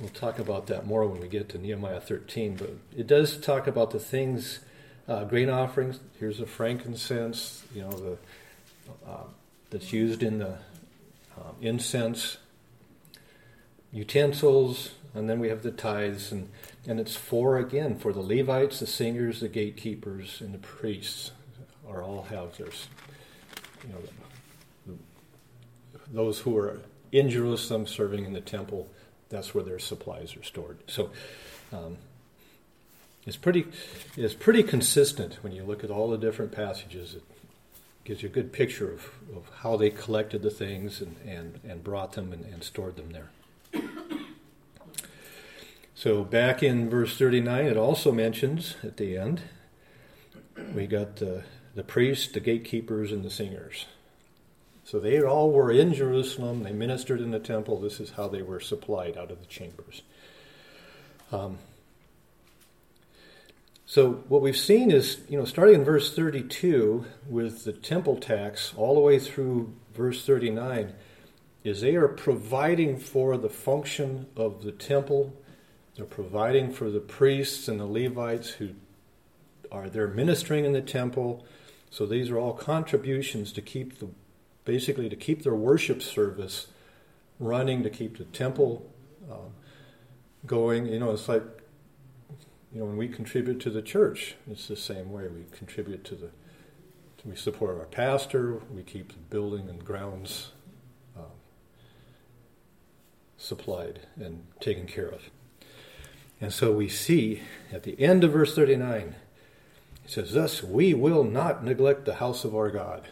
we'll 0.00 0.10
talk 0.10 0.38
about 0.38 0.66
that 0.66 0.86
more 0.86 1.06
when 1.06 1.20
we 1.20 1.28
get 1.28 1.48
to 1.50 1.58
Nehemiah 1.58 2.00
13, 2.00 2.56
but 2.56 2.70
it 2.96 3.06
does 3.06 3.36
talk 3.36 3.66
about 3.66 3.90
the 3.90 3.98
things, 3.98 4.60
uh, 5.08 5.24
grain 5.24 5.50
offerings. 5.50 6.00
Here's 6.18 6.38
the 6.38 6.46
frankincense, 6.46 7.64
you 7.74 7.82
know, 7.82 7.90
the 7.90 8.18
uh, 9.06 9.24
that's 9.70 9.92
used 9.92 10.22
in 10.22 10.38
the 10.38 10.58
um, 11.36 11.56
incense, 11.60 12.36
utensils, 13.92 14.92
and 15.14 15.28
then 15.28 15.38
we 15.38 15.48
have 15.48 15.62
the 15.62 15.70
tithes, 15.70 16.32
and, 16.32 16.48
and 16.86 16.98
it's 16.98 17.16
for 17.16 17.58
again 17.58 17.96
for 17.96 18.12
the 18.12 18.20
Levites, 18.20 18.80
the 18.80 18.86
singers, 18.86 19.40
the 19.40 19.48
gatekeepers, 19.48 20.40
and 20.40 20.54
the 20.54 20.58
priests 20.58 21.32
are 21.88 22.02
all 22.02 22.22
have 22.22 22.56
theirs. 22.56 22.88
You 23.84 23.94
know, 23.94 24.98
those 26.12 26.40
who 26.40 26.56
are 26.56 26.80
in 27.10 27.28
Jerusalem 27.28 27.86
serving 27.86 28.24
in 28.24 28.32
the 28.32 28.40
temple, 28.40 28.88
that's 29.28 29.54
where 29.54 29.64
their 29.64 29.78
supplies 29.78 30.36
are 30.36 30.42
stored. 30.42 30.78
So. 30.86 31.10
Um, 31.72 31.96
it's 33.24 33.36
pretty, 33.36 33.66
it's 34.16 34.34
pretty 34.34 34.64
consistent 34.64 35.38
when 35.42 35.52
you 35.52 35.62
look 35.62 35.84
at 35.84 35.90
all 35.90 36.10
the 36.10 36.18
different 36.18 36.50
passages. 36.50 37.14
It, 37.14 37.22
gives 38.04 38.22
you 38.22 38.28
a 38.28 38.32
good 38.32 38.52
picture 38.52 38.92
of, 38.92 39.10
of 39.36 39.48
how 39.58 39.76
they 39.76 39.90
collected 39.90 40.42
the 40.42 40.50
things 40.50 41.00
and, 41.00 41.16
and, 41.26 41.60
and 41.68 41.84
brought 41.84 42.12
them 42.12 42.32
and, 42.32 42.44
and 42.46 42.64
stored 42.64 42.96
them 42.96 43.10
there. 43.10 43.30
So 45.94 46.24
back 46.24 46.62
in 46.62 46.88
verse 46.88 47.16
39, 47.16 47.66
it 47.66 47.76
also 47.76 48.12
mentions 48.12 48.76
at 48.82 48.96
the 48.96 49.16
end, 49.16 49.42
we 50.74 50.86
got 50.86 51.16
the, 51.16 51.44
the 51.74 51.84
priests, 51.84 52.32
the 52.32 52.40
gatekeepers, 52.40 53.12
and 53.12 53.24
the 53.24 53.30
singers. 53.30 53.86
So 54.84 54.98
they 54.98 55.22
all 55.22 55.52
were 55.52 55.70
in 55.70 55.94
Jerusalem. 55.94 56.62
They 56.62 56.72
ministered 56.72 57.20
in 57.20 57.30
the 57.30 57.38
temple. 57.38 57.80
This 57.80 58.00
is 58.00 58.10
how 58.10 58.28
they 58.28 58.42
were 58.42 58.60
supplied 58.60 59.16
out 59.16 59.30
of 59.30 59.40
the 59.40 59.46
chambers. 59.46 60.02
Um, 61.30 61.58
so 63.86 64.24
what 64.28 64.42
we've 64.42 64.56
seen 64.56 64.90
is, 64.90 65.20
you 65.28 65.38
know, 65.38 65.44
starting 65.44 65.76
in 65.76 65.84
verse 65.84 66.14
32 66.14 67.04
with 67.28 67.64
the 67.64 67.72
temple 67.72 68.16
tax 68.16 68.72
all 68.76 68.94
the 68.94 69.00
way 69.00 69.18
through 69.18 69.74
verse 69.94 70.24
39, 70.24 70.94
is 71.64 71.80
they 71.80 71.94
are 71.94 72.08
providing 72.08 72.98
for 72.98 73.36
the 73.36 73.48
function 73.48 74.26
of 74.36 74.62
the 74.62 74.72
temple. 74.72 75.34
They're 75.96 76.06
providing 76.06 76.72
for 76.72 76.90
the 76.90 77.00
priests 77.00 77.68
and 77.68 77.78
the 77.78 77.86
Levites 77.86 78.50
who 78.50 78.70
are 79.70 79.88
there 79.88 80.08
ministering 80.08 80.64
in 80.64 80.72
the 80.72 80.82
temple. 80.82 81.44
So 81.90 82.06
these 82.06 82.30
are 82.30 82.38
all 82.38 82.54
contributions 82.54 83.52
to 83.52 83.62
keep 83.62 83.98
the 83.98 84.08
basically 84.64 85.08
to 85.08 85.16
keep 85.16 85.42
their 85.42 85.54
worship 85.54 86.02
service 86.02 86.68
running, 87.38 87.82
to 87.82 87.90
keep 87.90 88.18
the 88.18 88.24
temple 88.24 88.88
uh, 89.30 89.50
going. 90.46 90.86
You 90.86 91.00
know, 91.00 91.10
it's 91.10 91.28
like 91.28 91.42
you 92.72 92.80
know, 92.80 92.86
when 92.86 92.96
we 92.96 93.08
contribute 93.08 93.60
to 93.60 93.70
the 93.70 93.82
church, 93.82 94.36
it's 94.50 94.68
the 94.68 94.76
same 94.76 95.12
way. 95.12 95.28
We 95.28 95.44
contribute 95.52 96.04
to 96.04 96.14
the, 96.14 96.30
we 97.24 97.36
support 97.36 97.78
our 97.78 97.86
pastor, 97.86 98.60
we 98.72 98.82
keep 98.82 99.12
the 99.12 99.18
building 99.18 99.68
and 99.68 99.84
grounds 99.84 100.52
um, 101.16 101.24
supplied 103.36 104.00
and 104.16 104.44
taken 104.58 104.86
care 104.86 105.08
of. 105.08 105.30
And 106.42 106.52
so 106.52 106.72
we 106.72 106.88
see 106.88 107.40
at 107.72 107.84
the 107.84 107.98
end 108.00 108.24
of 108.24 108.32
verse 108.32 108.56
39, 108.56 109.14
he 110.02 110.08
says, 110.08 110.32
Thus 110.32 110.60
we 110.60 110.92
will 110.92 111.22
not 111.22 111.64
neglect 111.64 112.04
the 112.04 112.16
house 112.16 112.44
of 112.44 112.52
our 112.52 112.68
God. 112.68 113.08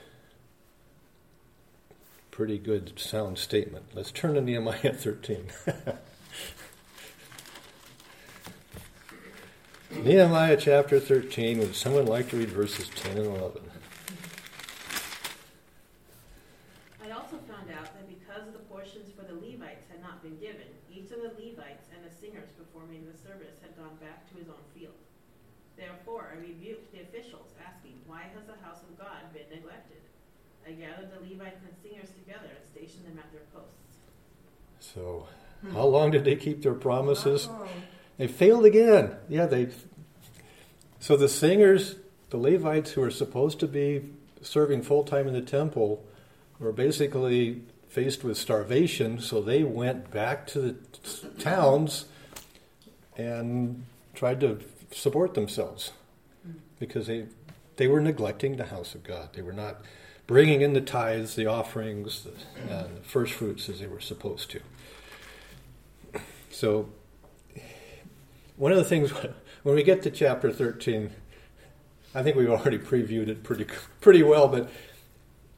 Pretty 2.33 2.59
good, 2.59 2.99
sound 2.99 3.39
statement. 3.39 3.85
Let's 3.95 4.11
turn 4.11 4.35
to 4.35 4.41
Nehemiah 4.41 4.93
13. 4.95 5.47
Nehemiah 10.03 10.57
chapter 10.57 10.99
13, 10.99 11.61
would 11.61 11.77
someone 11.77 12.07
like 12.07 12.31
to 12.31 12.37
read 12.37 12.49
verses 12.49 12.89
10 12.89 13.17
and 13.17 13.27
11? 13.27 13.70
So, 34.95 35.27
how 35.73 35.85
long 35.85 36.11
did 36.11 36.25
they 36.25 36.37
keep 36.37 36.63
their 36.63 36.75
promises? 36.75 37.49
Oh. 37.51 37.69
They 38.19 38.27
failed 38.27 38.65
again. 38.65 39.15
Yeah, 39.29 39.47
they. 39.47 39.69
So 40.99 41.17
the 41.17 41.29
singers, 41.29 41.97
the 42.31 42.37
Levites 42.37 42.93
who 42.93 43.01
were 43.01 43.11
supposed 43.11 43.61
to 43.61 43.67
be 43.67 44.03
serving 44.43 44.83
full 44.83 45.05
time 45.05 45.27
in 45.27 45.35
the 45.35 45.41
temple, 45.41 46.05
were 46.59 46.73
basically 46.73 47.63
faced 47.89 48.23
with 48.23 48.37
starvation. 48.37 49.21
So 49.21 49.41
they 49.41 49.65
went 49.65 50.11
back 50.11 50.47
to 50.49 50.61
the 50.61 50.73
t- 50.73 51.29
towns 51.39 52.07
and 53.17 53.85
tried 54.15 54.41
to 54.41 54.61
support 54.93 55.35
themselves 55.35 55.93
because 56.79 57.07
they 57.07 57.27
they 57.77 57.89
were 57.89 58.01
neglecting 58.01 58.57
the 58.57 58.67
house 58.67 58.95
of 58.95 59.03
God. 59.03 59.31
They 59.33 59.43
were 59.43 59.55
not 59.55 59.83
bringing 60.27 60.61
in 60.61 60.75
the 60.75 60.81
tithes, 60.81 61.35
the 61.35 61.47
offerings, 61.47 62.25
the, 62.25 62.33
and 62.71 62.99
the 62.99 63.03
first 63.03 63.33
fruits 63.33 63.69
as 63.69 63.81
they 63.81 63.87
were 63.87 64.01
supposed 64.01 64.51
to. 64.51 64.61
So 66.51 66.91
one 68.57 68.73
of 68.73 68.79
the 68.79 68.85
things 68.85 69.11
when 69.63 69.75
we 69.75 69.83
get 69.83 70.03
to 70.03 70.11
chapter 70.11 70.53
13 70.53 71.11
i 72.15 72.23
think 72.23 72.37
we've 72.37 72.51
already 72.51 72.79
previewed 72.79 73.29
it 73.29 73.43
pretty 73.43 73.67
pretty 74.01 74.23
well 74.23 74.49
but 74.49 74.71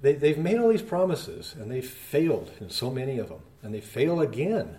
they, 0.03 0.15
they've 0.15 0.39
made 0.39 0.59
all 0.59 0.69
these 0.69 0.83
promises 0.83 1.55
and 1.59 1.71
they've 1.71 1.89
failed 1.89 2.51
in 2.61 2.69
so 2.69 2.91
many 2.91 3.19
of 3.19 3.29
them 3.29 3.41
and 3.63 3.73
they 3.73 3.81
fail 3.81 4.21
again. 4.21 4.79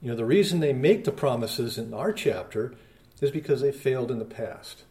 You 0.00 0.10
know 0.10 0.16
the 0.16 0.24
reason 0.24 0.60
they 0.60 0.72
make 0.72 1.04
the 1.04 1.12
promises 1.12 1.76
in 1.76 1.92
our 1.92 2.12
chapter 2.12 2.74
is 3.20 3.32
because 3.32 3.60
they 3.60 3.72
failed 3.72 4.12
in 4.12 4.20
the 4.20 4.24
past. 4.24 4.84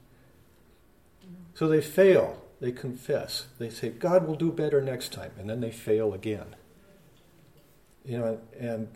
So 1.55 1.67
they 1.67 1.81
fail. 1.81 2.43
They 2.59 2.73
confess. 2.73 3.47
They 3.57 3.69
say 3.69 3.89
god 3.89 4.27
will 4.27 4.35
do 4.35 4.51
better 4.51 4.81
next 4.81 5.13
time 5.13 5.31
and 5.39 5.49
then 5.49 5.61
they 5.61 5.71
fail 5.71 6.13
again. 6.13 6.55
You 8.03 8.17
know 8.17 8.41
and 8.59 8.89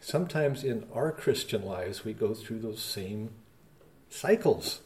sometimes 0.00 0.64
in 0.64 0.86
our 0.94 1.12
Christian 1.12 1.64
lives, 1.64 2.04
we 2.04 2.12
go 2.12 2.34
through 2.34 2.60
those 2.60 2.82
same 2.82 3.30
cycles. 4.10 4.80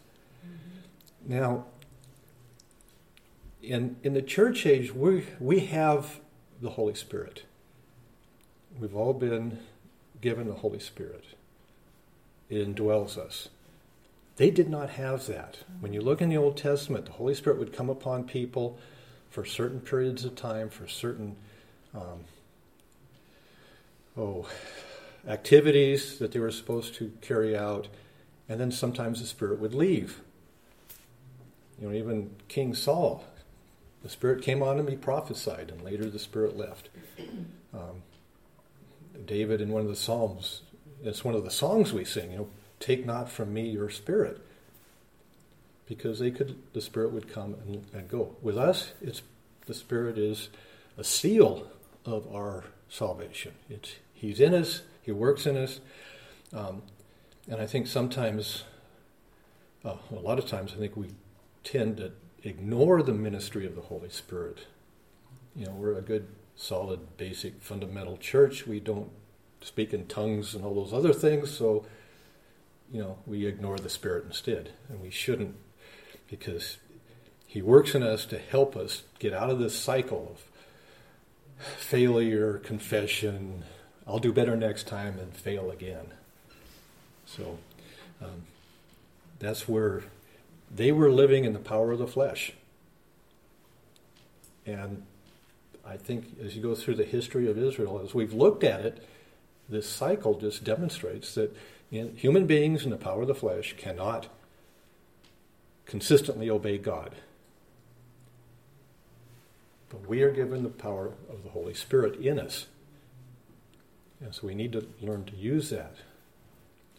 Mm-hmm. 0.45 1.35
Now, 1.35 1.65
in, 3.63 3.97
in 4.03 4.15
the 4.15 4.23
church 4.23 4.67
age, 4.67 4.95
we, 4.95 5.25
we 5.39 5.61
have 5.61 6.21
the 6.61 6.71
Holy 6.71 6.95
Spirit. 6.95 7.45
We've 8.79 8.97
all 8.97 9.13
been 9.13 9.59
given 10.21 10.49
the 10.49 10.55
Holy 10.55 10.79
Spirit, 10.79 11.25
it 12.49 12.67
indwells 12.67 13.19
us. 13.19 13.49
They 14.37 14.51
did 14.51 14.71
not 14.71 14.91
have 14.91 15.27
that. 15.27 15.59
When 15.81 15.93
you 15.93 16.01
look 16.01 16.23
in 16.23 16.31
the 16.31 16.37
Old 16.39 16.57
Testament, 16.57 17.07
the 17.07 17.13
Holy 17.13 17.35
Spirit 17.35 17.59
would 17.59 17.73
come 17.73 17.91
upon 17.91 18.25
people 18.25 18.79
for 19.31 19.45
certain 19.45 19.81
periods 19.81 20.25
of 20.25 20.35
time, 20.35 20.71
for 20.71 20.87
certain, 20.87 21.37
um, 21.95 22.25
oh, 24.17 24.49
activities 25.27 26.19
that 26.19 26.33
they 26.33 26.41
were 26.41 26.51
supposed 26.51 26.95
to 26.95 27.13
carry 27.21 27.57
out, 27.57 27.89
and 28.49 28.61
then 28.61 28.73
sometimes 28.73 29.21
the 29.21 29.27
Spirit 29.27 29.59
would 29.61 29.75
leave. 29.75 30.21
You 31.81 31.89
know, 31.89 31.95
even 31.95 32.35
King 32.49 32.75
Saul, 32.75 33.25
the 34.03 34.09
Spirit 34.09 34.43
came 34.43 34.63
on 34.63 34.79
him, 34.79 34.89
he 34.89 34.97
prophesied, 34.97 35.71
and 35.71 35.83
later 35.83 36.09
the 36.09 36.19
Spirit 36.19 36.57
left. 36.57 36.89
Um, 37.73 38.03
David 39.25 39.61
in 39.61 39.71
one 39.71 39.83
of 39.83 39.89
the 39.89 39.97
Psalms, 39.97 40.63
it's 41.03 41.25
one 41.25 41.35
of 41.35 41.45
the 41.45 41.51
songs 41.51 41.93
we 41.93 42.05
sing, 42.05 42.33
you 42.33 42.39
know, 42.39 42.49
take 42.81 43.07
not 43.07 43.31
from 43.31 43.55
me 43.55 43.69
your 43.69 43.91
Spirit. 43.91 44.41
Because 45.87 46.19
they 46.19 46.31
could, 46.31 46.57
the 46.73 46.81
Spirit 46.81 47.13
would 47.13 47.33
come 47.33 47.55
and, 47.67 47.85
and 47.93 48.09
go. 48.09 48.37
With 48.41 48.57
us, 48.57 48.93
it's 49.01 49.23
the 49.67 49.75
Spirit 49.75 50.19
is 50.19 50.49
a 50.97 51.05
seal 51.05 51.67
of 52.05 52.33
our 52.35 52.65
salvation. 52.89 53.53
It's 53.69 53.97
He's 54.23 54.39
in 54.39 54.55
us, 54.55 54.83
he 55.03 55.11
works 55.11 55.47
in 55.47 55.57
us. 55.57 55.81
Um, 56.53 56.83
and 57.51 57.61
I 57.61 57.67
think 57.67 57.89
sometimes, 57.89 58.63
uh, 59.85 59.97
a 60.13 60.21
lot 60.21 60.39
of 60.39 60.47
times, 60.47 60.73
I 60.77 60.79
think 60.79 60.97
we 60.97 61.09
tend 61.65 61.97
to 61.97 62.13
ignore 62.45 63.03
the 63.03 63.13
ministry 63.13 63.67
of 63.67 63.75
the 63.75 63.81
Holy 63.81 64.11
Spirit. 64.11 64.67
You 65.57 65.67
know, 65.67 65.73
we're 65.73 65.99
a 65.99 66.03
good, 66.03 66.29
solid, 66.55 67.17
basic, 67.17 67.61
fundamental 67.61 68.17
church. 68.17 68.65
We 68.65 68.79
don't 68.79 69.11
speak 69.61 69.93
in 69.93 70.07
tongues 70.07 70.55
and 70.55 70.65
all 70.65 70.77
those 70.77 70.93
other 70.93 71.13
things, 71.13 71.51
so, 71.51 71.85
you 72.93 73.01
know, 73.01 73.19
we 73.27 73.45
ignore 73.45 73.79
the 73.79 73.91
Spirit 73.91 74.27
instead. 74.27 74.71
And 74.89 75.03
we 75.03 75.11
shouldn't, 75.11 75.57
because 76.31 76.77
He 77.45 77.61
works 77.61 77.97
in 77.97 78.05
us 78.05 78.25
to 78.27 78.39
help 78.39 78.77
us 78.77 79.03
get 79.19 79.33
out 79.33 79.51
of 79.51 79.59
this 79.59 79.77
cycle 79.77 80.37
of 80.37 81.67
failure, 81.77 82.59
confession, 82.59 83.65
I'll 84.07 84.19
do 84.19 84.33
better 84.33 84.57
next 84.57 84.87
time 84.87 85.19
and 85.19 85.35
fail 85.35 85.71
again. 85.71 86.07
So 87.27 87.59
um, 88.21 88.43
that's 89.39 89.69
where 89.69 90.03
they 90.75 90.93
were 90.93 91.11
living 91.11 91.45
in 91.45 91.53
the 91.53 91.59
power 91.59 91.93
of 91.93 91.99
the 91.99 92.07
flesh. 92.07 92.53
And 94.67 95.03
I 95.85 95.97
think 95.97 96.37
as 96.45 96.57
you 96.57 96.63
go 96.63 96.75
through 96.75 96.97
the 96.97 97.05
history 97.05 97.51
of 97.51 97.59
Israel, 97.59 98.01
as 98.03 98.15
we've 98.15 98.33
looked 98.33 98.65
at 98.65 98.81
it, 98.81 99.07
this 99.69 99.89
cycle 99.89 100.39
just 100.39 100.65
demonstrates 100.65 101.35
that 101.35 101.57
human 101.91 102.47
beings 102.47 102.85
in 102.85 102.91
the 102.91 102.97
power 102.97 103.23
of 103.23 103.29
the 103.29 103.35
flesh 103.35 103.75
cannot 103.77 104.29
consistently 105.87 106.49
obey 106.49 106.79
God. 106.79 107.15
But 109.91 110.09
we 110.09 110.23
are 110.23 110.31
given 110.31 110.63
the 110.63 110.71
power 110.71 111.13
of 111.29 111.43
the 111.43 111.51
Holy 111.51 111.75
Spirit 111.75 112.17
in 112.17 112.39
us. 112.39 112.67
And 114.23 114.35
so 114.35 114.47
we 114.47 114.55
need 114.55 114.73
to 114.73 114.87
learn 115.01 115.25
to 115.25 115.37
use 115.37 115.71
that. 115.71 115.97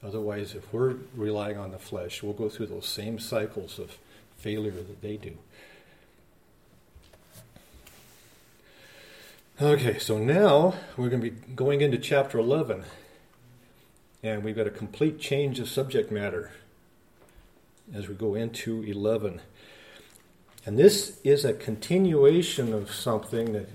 Otherwise, 0.03 0.53
if 0.55 0.73
we're 0.73 0.95
relying 1.15 1.57
on 1.57 1.71
the 1.71 1.79
flesh, 1.79 2.21
we'll 2.21 2.33
go 2.33 2.49
through 2.49 2.67
those 2.67 2.85
same 2.85 3.17
cycles 3.17 3.79
of 3.79 3.97
failure 4.37 4.71
that 4.71 5.01
they 5.01 5.15
do. 5.15 5.37
Okay, 9.61 9.99
so 9.99 10.17
now 10.17 10.73
we're 10.97 11.09
going 11.09 11.21
to 11.21 11.29
be 11.29 11.37
going 11.55 11.81
into 11.81 11.97
chapter 11.97 12.37
11. 12.37 12.83
And 14.21 14.43
we've 14.43 14.55
got 14.55 14.67
a 14.67 14.71
complete 14.71 15.19
change 15.19 15.59
of 15.59 15.69
subject 15.69 16.11
matter 16.11 16.51
as 17.93 18.07
we 18.09 18.15
go 18.15 18.35
into 18.35 18.81
11. 18.83 19.41
And 20.65 20.77
this 20.77 21.19
is 21.23 21.45
a 21.45 21.53
continuation 21.53 22.73
of 22.73 22.93
something 22.93 23.53
that 23.53 23.69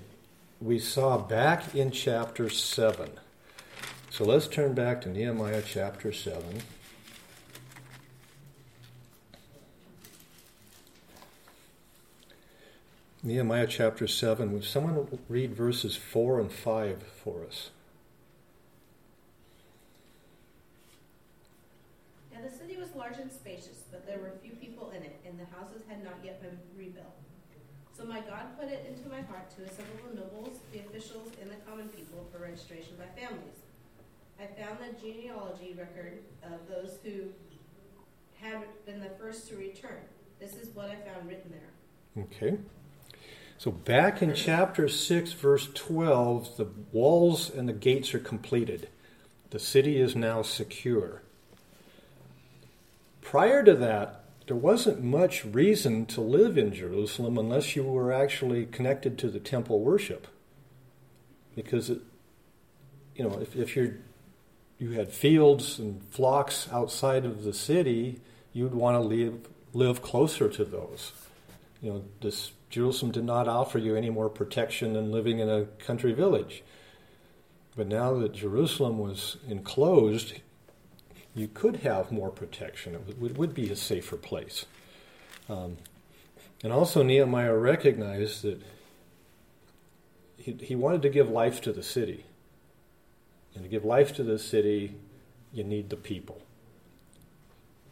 we 0.59 0.77
saw 0.77 1.17
back 1.17 1.73
in 1.73 1.91
chapter 1.91 2.49
7. 2.49 3.09
So 4.11 4.25
let's 4.25 4.47
turn 4.47 4.73
back 4.73 5.01
to 5.01 5.09
Nehemiah 5.09 5.61
chapter 5.65 6.11
7. 6.11 6.41
Nehemiah 13.21 13.67
chapter 13.67 14.07
7. 14.07 14.51
Would 14.51 14.63
someone 14.63 15.07
read 15.29 15.53
verses 15.53 15.95
4 15.95 16.39
and 16.39 16.51
5 16.51 17.03
for 17.23 17.45
us? 17.45 17.69
Now 22.33 22.39
the 22.43 22.51
city 22.51 22.77
was 22.77 22.95
large 22.95 23.19
and 23.19 23.31
spacious, 23.31 23.83
but 23.91 24.07
there 24.07 24.17
were 24.17 24.33
few 24.41 24.53
people 24.53 24.89
in 24.89 25.03
it, 25.03 25.21
and 25.25 25.39
the 25.39 25.45
houses 25.55 25.83
had 25.87 26.03
not 26.03 26.15
yet 26.23 26.41
been 26.41 26.57
rebuilt. 26.75 27.05
So 27.95 28.05
my 28.05 28.21
God 28.21 28.57
put 28.59 28.69
it 28.69 28.85
into 28.89 29.07
my 29.07 29.21
heart 29.21 29.51
to 29.55 29.63
assemble 29.63 30.09
the 30.09 30.19
nobles, 30.19 30.59
the 30.73 30.79
officials, 30.79 31.29
and 31.39 31.51
the 31.51 31.61
common 31.69 31.89
people 31.89 32.25
for 32.33 32.39
registration 32.39 32.95
by 32.97 33.05
families 33.19 33.58
I 34.39 34.45
found 34.61 34.77
the 34.79 34.99
genealogy 35.01 35.75
record 35.77 36.19
of 36.43 36.67
those 36.69 36.97
who 37.03 37.25
had 38.39 38.63
been 38.85 39.01
the 39.01 39.09
first 39.19 39.49
to 39.49 39.57
return. 39.57 39.99
This 40.39 40.55
is 40.55 40.73
what 40.73 40.89
I 40.89 40.95
found 40.95 41.27
written 41.27 41.51
there. 41.51 42.23
Okay. 42.23 42.57
So 43.57 43.71
back 43.71 44.21
in 44.21 44.33
chapter 44.33 44.87
6, 44.87 45.33
verse 45.33 45.67
12, 45.73 46.55
the 46.55 46.67
walls 46.93 47.49
and 47.49 47.67
the 47.67 47.73
gates 47.73 48.13
are 48.13 48.19
completed. 48.19 48.87
The 49.49 49.59
city 49.59 49.99
is 49.99 50.15
now 50.15 50.41
secure. 50.41 51.21
Prior 53.19 53.61
to 53.63 53.75
that, 53.75 54.23
there 54.47 54.55
wasn't 54.55 55.03
much 55.03 55.43
reason 55.43 56.05
to 56.07 56.21
live 56.21 56.57
in 56.57 56.73
Jerusalem 56.73 57.37
unless 57.37 57.75
you 57.75 57.83
were 57.83 58.13
actually 58.13 58.65
connected 58.65 59.17
to 59.17 59.29
the 59.29 59.39
temple 59.39 59.81
worship. 59.81 60.27
Because, 61.55 61.89
it, 61.89 61.99
you 63.15 63.25
know, 63.25 63.39
if, 63.41 63.55
if 63.55 63.75
you're 63.75 63.97
you 64.79 64.91
had 64.91 65.11
fields 65.11 65.77
and 65.77 66.01
flocks 66.09 66.67
outside 66.71 67.25
of 67.25 67.43
the 67.43 67.53
city, 67.53 68.21
you'd 68.53 68.73
want 68.73 68.95
to 68.95 69.01
live 69.01 69.47
live 69.73 70.01
closer 70.01 70.49
to 70.49 70.65
those. 70.65 71.11
You 71.81 71.93
know, 71.93 72.03
this 72.21 72.51
Jerusalem 72.69 73.11
did 73.11 73.25
not 73.25 73.47
offer 73.47 73.77
you 73.77 73.95
any 73.95 74.09
more 74.09 74.29
protection 74.29 74.93
than 74.93 75.11
living 75.11 75.39
in 75.39 75.49
a 75.49 75.65
country 75.65 76.13
village. 76.13 76.63
But 77.75 77.87
now 77.87 78.15
that 78.19 78.33
Jerusalem 78.33 78.97
was 78.97 79.37
enclosed, 79.47 80.33
you 81.35 81.47
could 81.47 81.77
have 81.77 82.11
more 82.11 82.29
protection. 82.29 82.95
It 82.95 83.19
would, 83.19 83.37
would 83.37 83.53
be 83.53 83.69
a 83.69 83.75
safer 83.75 84.17
place. 84.17 84.65
Um, 85.47 85.77
and 86.63 86.73
also, 86.73 87.03
Nehemiah 87.03 87.55
recognized 87.55 88.43
that 88.43 88.61
he, 90.37 90.53
he 90.53 90.75
wanted 90.75 91.01
to 91.03 91.09
give 91.09 91.29
life 91.29 91.61
to 91.61 91.71
the 91.71 91.83
city. 91.83 92.25
And 93.55 93.63
to 93.63 93.69
give 93.69 93.83
life 93.85 94.15
to 94.15 94.23
the 94.23 94.39
city, 94.39 94.95
you 95.51 95.63
need 95.63 95.89
the 95.89 95.95
people. 95.95 96.41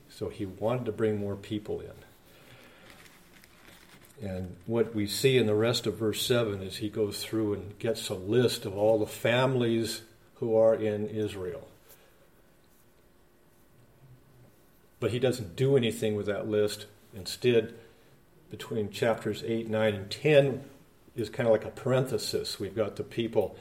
So 0.10 0.30
he 0.30 0.46
wanted 0.46 0.86
to 0.86 0.92
bring 0.92 1.18
more 1.18 1.36
people 1.36 1.82
in. 1.82 1.92
And 4.20 4.56
what 4.66 4.96
we 4.96 5.06
see 5.06 5.38
in 5.38 5.46
the 5.46 5.54
rest 5.54 5.86
of 5.86 5.98
verse 5.98 6.26
7 6.26 6.62
is 6.64 6.78
he 6.78 6.90
goes 6.90 7.24
through 7.24 7.54
and 7.54 7.78
gets 7.78 8.10
a 8.10 8.16
list 8.16 8.66
of 8.66 8.76
all 8.76 8.98
the 8.98 9.06
families 9.06 10.02
who 10.36 10.56
are 10.56 10.74
in 10.74 11.08
Israel. 11.08 11.68
But 15.00 15.12
he 15.12 15.20
doesn't 15.20 15.56
do 15.56 15.78
anything 15.78 16.16
with 16.16 16.26
that 16.26 16.48
list. 16.48 16.88
Instead, 17.14 17.76
between 18.50 18.90
chapters 18.90 19.44
8, 19.46 19.70
9, 19.70 19.94
and 19.94 20.10
10 20.10 20.64
is 21.16 21.30
kind 21.30 21.48
of 21.48 21.54
like 21.54 21.66
a 21.66 21.70
parenthesis. 21.70 22.60
We've 22.60 22.76
got 22.76 22.96
the 22.96 23.04
people 23.04 23.56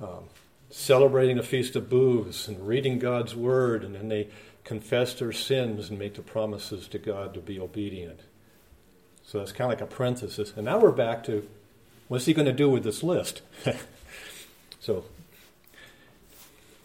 um, 0.00 0.24
celebrating 0.70 1.36
the 1.36 1.42
Feast 1.42 1.76
of 1.76 1.88
Booths 1.88 2.48
and 2.48 2.66
reading 2.66 2.98
God's 2.98 3.34
Word, 3.34 3.84
and 3.84 3.94
then 3.94 4.08
they 4.08 4.28
confess 4.64 5.14
their 5.14 5.32
sins 5.32 5.90
and 5.90 5.98
make 5.98 6.14
the 6.14 6.22
promises 6.22 6.88
to 6.88 6.98
God 6.98 7.34
to 7.34 7.40
be 7.40 7.58
obedient. 7.58 8.20
So 9.24 9.38
that's 9.38 9.52
kind 9.52 9.72
of 9.72 9.78
like 9.78 9.90
a 9.90 9.92
parenthesis. 9.92 10.52
And 10.56 10.64
now 10.64 10.78
we're 10.78 10.92
back 10.92 11.24
to 11.24 11.48
what's 12.08 12.26
he 12.26 12.34
going 12.34 12.46
to 12.46 12.52
do 12.52 12.68
with 12.68 12.84
this 12.84 13.02
list? 13.02 13.42
so, 14.80 15.04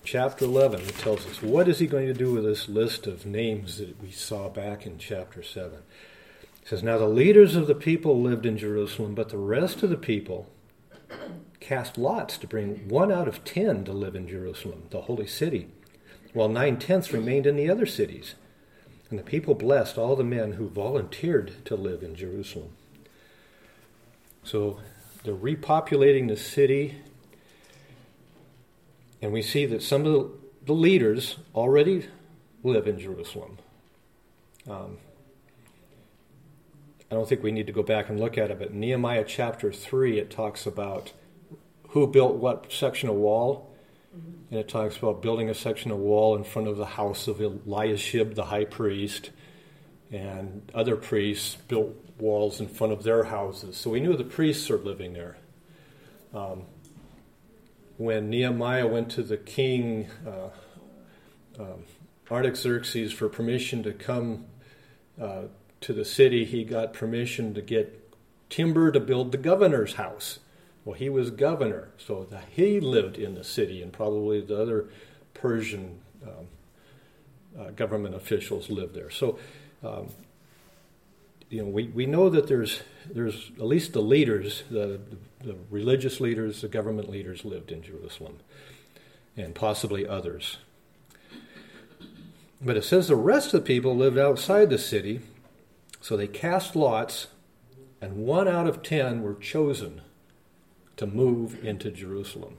chapter 0.04 0.46
11 0.46 0.82
it 0.82 0.98
tells 0.98 1.26
us 1.26 1.42
what 1.42 1.68
is 1.68 1.80
he 1.80 1.88
going 1.88 2.08
to 2.08 2.14
do 2.14 2.34
with 2.34 2.44
this 2.44 2.68
list 2.68 3.08
of 3.08 3.26
names 3.26 3.78
that 3.78 4.02
we 4.02 4.12
saw 4.12 4.50
back 4.50 4.86
in 4.86 4.98
chapter 4.98 5.44
7. 5.44 5.74
It 5.74 6.68
says, 6.68 6.84
Now 6.84 6.98
the 6.98 7.08
leaders 7.08 7.56
of 7.56 7.68
the 7.68 7.76
people 7.76 8.22
lived 8.22 8.46
in 8.46 8.58
Jerusalem, 8.58 9.16
but 9.16 9.30
the 9.30 9.38
rest 9.38 9.84
of 9.84 9.90
the 9.90 9.98
people 9.98 10.48
cast 11.62 11.98
lots 11.98 12.38
to 12.40 12.48
bring 12.48 12.90
one 12.90 13.12
out 13.12 13.30
of 13.30 13.46
ten 13.46 13.86
to 13.86 13.94
live 13.94 14.16
in 14.16 14.28
Jerusalem, 14.28 14.84
the 14.90 15.04
holy 15.04 15.28
city, 15.28 15.70
while 16.34 16.50
nine 16.50 16.78
tenths 16.78 17.14
remained 17.14 17.48
in 17.48 17.56
the 17.56 17.70
other 17.70 17.86
cities. 17.86 18.36
And 19.10 19.20
the 19.20 19.24
people 19.24 19.54
blessed 19.54 19.98
all 19.98 20.16
the 20.16 20.24
men 20.24 20.54
who 20.54 20.68
volunteered 20.68 21.64
to 21.66 21.76
live 21.76 22.02
in 22.02 22.16
Jerusalem. 22.16 22.72
So 24.44 24.80
they're 25.24 25.36
repopulating 25.36 26.28
the 26.28 26.38
city. 26.38 26.98
And 29.22 29.32
we 29.32 29.42
see 29.42 29.66
that 29.68 29.84
some 29.84 30.06
of 30.06 30.32
the 30.66 30.74
leaders 30.74 31.38
already 31.54 32.08
live 32.64 32.88
in 32.88 33.00
Jerusalem. 33.00 33.60
Um, 34.70 34.98
I 37.12 37.16
don't 37.16 37.28
think 37.28 37.44
we 37.44 37.52
need 37.52 37.68
to 37.68 37.74
go 37.74 37.84
back 37.84 38.10
and 38.10 38.20
look 38.20 38.38
at 38.38 38.50
it, 38.50 38.60
but 38.60 38.74
Nehemiah 38.74 39.26
chapter 39.28 39.72
3, 39.72 40.18
it 40.18 40.32
talks 40.32 40.66
about 40.66 41.12
who 41.92 42.08
built 42.08 42.36
what 42.36 42.72
section 42.72 43.10
of 43.10 43.16
wall. 43.16 43.70
And 44.50 44.60
it 44.60 44.68
talks 44.68 44.98
about 44.98 45.22
building 45.22 45.50
a 45.50 45.54
section 45.54 45.92
of 45.92 45.98
wall 45.98 46.36
in 46.36 46.44
front 46.44 46.68
of 46.68 46.76
the 46.76 46.86
house 46.86 47.28
of 47.28 47.40
Eliashib, 47.40 48.36
the 48.36 48.46
high 48.46 48.66
priest, 48.66 49.32
and 50.12 50.70
other 50.74 50.98
priests 50.98 51.56
built 51.68 51.96
walls 52.20 52.60
in 52.60 52.68
front 52.68 52.92
of 52.92 53.04
their 53.04 53.24
houses. 53.24 53.78
So 53.78 53.90
we 53.90 54.02
knew 54.02 54.18
the 54.18 54.26
priests 54.26 54.70
are 54.70 54.78
living 54.78 55.14
there. 55.14 55.38
Um, 56.34 56.64
when 57.98 58.30
Nehemiah 58.30 58.88
went 58.88 59.12
to 59.12 59.24
the 59.24 59.38
king 59.38 60.10
uh, 60.26 61.62
um, 61.62 61.84
Artaxerxes 62.30 63.12
for 63.12 63.30
permission 63.30 63.84
to 63.84 63.92
come 63.92 64.46
uh, 65.22 65.44
to 65.82 65.94
the 65.94 66.06
city, 66.06 66.46
he 66.46 66.64
got 66.64 66.94
permission 66.94 67.54
to 67.54 67.62
get 67.62 68.16
timber 68.50 68.92
to 68.92 69.00
build 69.00 69.32
the 69.32 69.38
governor's 69.38 69.94
house. 69.94 70.40
Well, 70.84 70.96
he 70.96 71.10
was 71.10 71.30
governor, 71.30 71.90
so 71.98 72.28
he 72.50 72.80
lived 72.80 73.18
in 73.18 73.36
the 73.36 73.44
city, 73.44 73.84
and 73.84 73.94
probably 73.94 74.42
the 74.42 74.60
other 74.60 74.90
Persian 75.34 76.00
um, 76.24 76.48
uh, 77.60 77.70
government 77.72 78.16
officials 78.16 78.70
lived 78.70 78.96
there. 78.96 79.12
So, 79.12 79.38
um, 79.84 80.08
you 81.50 81.62
know, 81.62 81.70
we, 81.70 81.88
we 81.88 82.06
know 82.06 82.30
that 82.30 82.48
there's 82.48 82.82
there's 83.06 83.52
at 83.58 83.66
least 83.66 83.94
the 83.94 84.02
leaders, 84.02 84.64
the, 84.72 85.00
the 85.44 85.56
religious 85.70 86.20
leaders, 86.20 86.62
the 86.62 86.68
government 86.68 87.10
leaders 87.10 87.46
lived 87.46 87.72
in 87.72 87.84
Jerusalem, 87.84 88.40
and 89.38 89.54
possibly 89.54 90.08
others. 90.08 90.58
But 92.60 92.78
it 92.78 92.84
says 92.84 93.08
the 93.08 93.16
rest 93.16 93.54
of 93.54 93.64
the 93.64 93.68
people 93.68 93.96
lived 93.96 94.18
outside 94.18 94.70
the 94.70 94.78
city, 94.78 95.22
so 96.00 96.16
they 96.16 96.28
cast 96.28 96.76
lots, 96.76 97.28
and 98.00 98.18
one 98.18 98.48
out 98.48 98.68
of 98.68 98.82
ten 98.82 99.22
were 99.22 99.36
chosen 99.36 100.02
to 101.02 101.08
move 101.08 101.66
into 101.66 101.90
Jerusalem. 101.90 102.58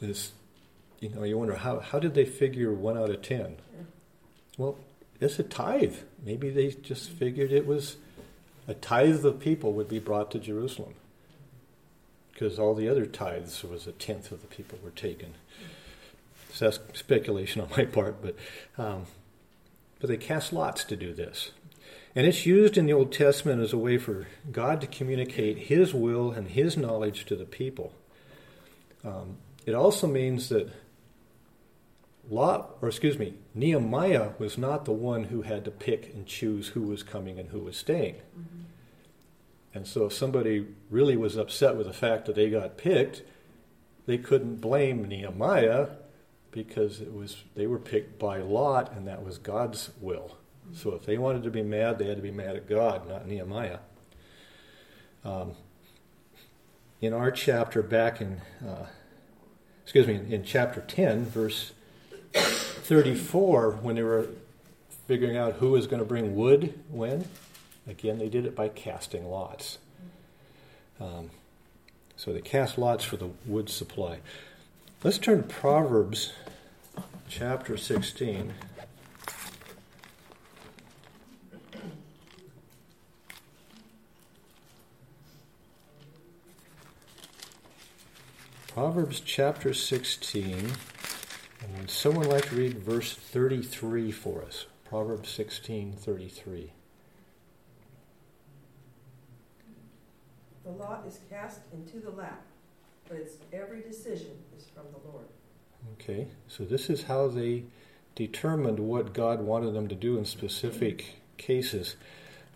This, 0.00 0.32
you 0.98 1.08
know, 1.08 1.22
you 1.22 1.38
wonder 1.38 1.54
how, 1.54 1.78
how 1.78 2.00
did 2.00 2.14
they 2.14 2.24
figure 2.24 2.72
one 2.72 2.98
out 2.98 3.10
of 3.10 3.22
ten? 3.22 3.58
Well, 4.58 4.76
it's 5.20 5.38
a 5.38 5.44
tithe. 5.44 5.98
Maybe 6.26 6.50
they 6.50 6.72
just 6.72 7.10
figured 7.10 7.52
it 7.52 7.64
was 7.64 7.94
a 8.66 8.74
tithe 8.74 9.24
of 9.24 9.38
people 9.38 9.72
would 9.74 9.88
be 9.88 10.00
brought 10.00 10.32
to 10.32 10.40
Jerusalem. 10.40 10.94
Because 12.32 12.58
all 12.58 12.74
the 12.74 12.88
other 12.88 13.06
tithes 13.06 13.62
was 13.62 13.86
a 13.86 13.92
tenth 13.92 14.32
of 14.32 14.40
the 14.40 14.48
people 14.48 14.80
were 14.82 14.90
taken. 14.90 15.34
So 16.52 16.64
that's 16.64 16.80
speculation 16.98 17.62
on 17.62 17.68
my 17.70 17.84
part, 17.84 18.20
but 18.20 18.34
um, 18.76 19.06
but 20.00 20.08
they 20.08 20.16
cast 20.16 20.52
lots 20.52 20.82
to 20.82 20.96
do 20.96 21.14
this. 21.14 21.52
And 22.16 22.26
it's 22.26 22.46
used 22.46 22.78
in 22.78 22.86
the 22.86 22.92
Old 22.92 23.12
Testament 23.12 23.60
as 23.60 23.72
a 23.72 23.78
way 23.78 23.98
for 23.98 24.28
God 24.52 24.80
to 24.80 24.86
communicate 24.86 25.58
His 25.58 25.92
will 25.92 26.30
and 26.30 26.48
His 26.48 26.76
knowledge 26.76 27.24
to 27.26 27.36
the 27.36 27.44
people. 27.44 27.92
Um, 29.04 29.38
it 29.66 29.74
also 29.74 30.06
means 30.06 30.48
that 30.50 30.70
Lot, 32.30 32.76
or 32.80 32.88
excuse 32.88 33.18
me, 33.18 33.34
Nehemiah 33.54 34.30
was 34.38 34.56
not 34.56 34.84
the 34.84 34.92
one 34.92 35.24
who 35.24 35.42
had 35.42 35.64
to 35.64 35.70
pick 35.70 36.14
and 36.14 36.26
choose 36.26 36.68
who 36.68 36.82
was 36.82 37.02
coming 37.02 37.38
and 37.38 37.50
who 37.50 37.60
was 37.60 37.76
staying. 37.76 38.14
Mm-hmm. 38.14 38.62
And 39.74 39.86
so 39.86 40.06
if 40.06 40.12
somebody 40.12 40.66
really 40.88 41.16
was 41.16 41.36
upset 41.36 41.76
with 41.76 41.86
the 41.86 41.92
fact 41.92 42.26
that 42.26 42.36
they 42.36 42.48
got 42.48 42.78
picked, 42.78 43.22
they 44.06 44.18
couldn't 44.18 44.60
blame 44.60 45.08
Nehemiah 45.08 45.88
because 46.52 47.00
it 47.00 47.12
was 47.12 47.42
they 47.56 47.66
were 47.66 47.80
picked 47.80 48.18
by 48.18 48.38
Lot 48.38 48.92
and 48.92 49.08
that 49.08 49.24
was 49.24 49.38
God's 49.38 49.90
will. 50.00 50.36
So 50.72 50.94
if 50.94 51.04
they 51.04 51.18
wanted 51.18 51.42
to 51.44 51.50
be 51.50 51.62
mad, 51.62 51.98
they 51.98 52.06
had 52.06 52.16
to 52.16 52.22
be 52.22 52.30
mad 52.30 52.56
at 52.56 52.68
God, 52.68 53.08
not 53.08 53.26
Nehemiah. 53.26 53.78
Um, 55.24 55.52
in 57.00 57.12
our 57.12 57.30
chapter, 57.30 57.82
back 57.82 58.20
in, 58.20 58.40
uh, 58.66 58.86
excuse 59.82 60.06
me, 60.06 60.20
in 60.34 60.44
chapter 60.44 60.80
10, 60.80 61.26
verse 61.26 61.72
34, 62.32 63.72
when 63.82 63.96
they 63.96 64.02
were 64.02 64.28
figuring 65.06 65.36
out 65.36 65.54
who 65.54 65.70
was 65.70 65.86
going 65.86 66.00
to 66.00 66.04
bring 66.04 66.34
wood 66.34 66.78
when, 66.90 67.26
again, 67.86 68.18
they 68.18 68.28
did 68.28 68.46
it 68.46 68.56
by 68.56 68.68
casting 68.68 69.24
lots. 69.26 69.78
Um, 71.00 71.30
so 72.16 72.32
they 72.32 72.40
cast 72.40 72.78
lots 72.78 73.04
for 73.04 73.16
the 73.16 73.30
wood 73.46 73.68
supply. 73.68 74.20
Let's 75.02 75.18
turn 75.18 75.42
to 75.42 75.48
Proverbs 75.48 76.32
chapter 77.28 77.76
16. 77.76 78.54
Proverbs 88.74 89.20
chapter 89.20 89.72
16. 89.72 90.52
And 90.52 91.78
would 91.78 91.88
someone 91.88 92.28
like 92.28 92.48
to 92.48 92.56
read 92.56 92.76
verse 92.76 93.14
33 93.14 94.10
for 94.10 94.42
us? 94.42 94.66
Proverbs 94.84 95.28
16, 95.28 95.92
33. 95.92 96.72
The 100.64 100.70
lot 100.72 101.04
is 101.06 101.20
cast 101.30 101.60
into 101.72 102.00
the 102.00 102.10
lap, 102.10 102.42
but 103.08 103.18
its 103.18 103.34
every 103.52 103.80
decision 103.80 104.32
is 104.58 104.66
from 104.74 104.86
the 104.90 105.08
Lord. 105.08 105.26
Okay, 105.92 106.26
so 106.48 106.64
this 106.64 106.90
is 106.90 107.04
how 107.04 107.28
they 107.28 107.62
determined 108.16 108.80
what 108.80 109.14
God 109.14 109.40
wanted 109.40 109.72
them 109.74 109.86
to 109.86 109.94
do 109.94 110.18
in 110.18 110.24
specific 110.24 111.20
cases. 111.36 111.94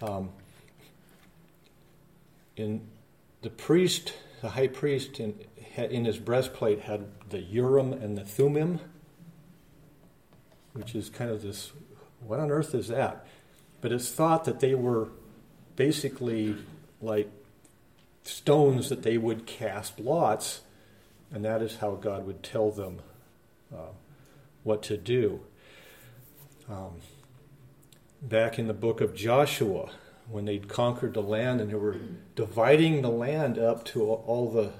Um, 0.03 0.31
in 2.57 2.81
the 3.43 3.51
priest 3.51 4.15
the 4.41 4.49
high 4.49 4.69
priest 4.69 5.21
in, 5.21 5.35
in 5.79 6.05
his 6.05 6.19
breastplate 6.19 6.81
had 6.81 7.07
the 7.31 7.41
Urim 7.41 7.93
and 7.93 8.17
the 8.17 8.25
Thummim, 8.25 8.81
which 10.73 10.95
is 10.95 11.09
kind 11.09 11.31
of 11.31 11.43
this 11.43 11.73
what 12.21 12.41
on 12.41 12.51
earth 12.51 12.75
is 12.75 12.89
that? 12.89 13.27
But 13.81 13.93
it's 13.93 14.11
thought 14.11 14.45
that 14.45 14.61
they 14.61 14.75
were 14.75 15.09
basically 15.77 16.57
like 17.01 17.31
stones 18.25 18.89
that 18.89 19.03
they 19.03 19.17
would 19.17 19.47
cast 19.47 20.01
lots, 20.01 20.63
and 21.33 21.45
that 21.45 21.63
is 21.63 21.77
how 21.77 21.93
God 21.93 22.27
would 22.27 22.43
tell 22.43 22.71
them 22.71 23.01
uh, 23.73 23.93
what 24.65 24.83
to 24.85 24.97
do. 24.97 25.41
Um, 26.69 26.97
back 28.21 28.59
in 28.59 28.67
the 28.67 28.75
book 28.75 29.01
of 29.01 29.15
Joshua, 29.15 29.91
when 30.29 30.45
they'd 30.45 30.69
conquered 30.69 31.15
the 31.15 31.23
land 31.23 31.61
and 31.61 31.71
they 31.71 31.75
were 31.75 31.97
dividing 32.35 33.01
the 33.01 33.09
land 33.09 33.59
up 33.59 33.85
to 33.87 34.05
all 34.05 34.51
the 34.51 34.73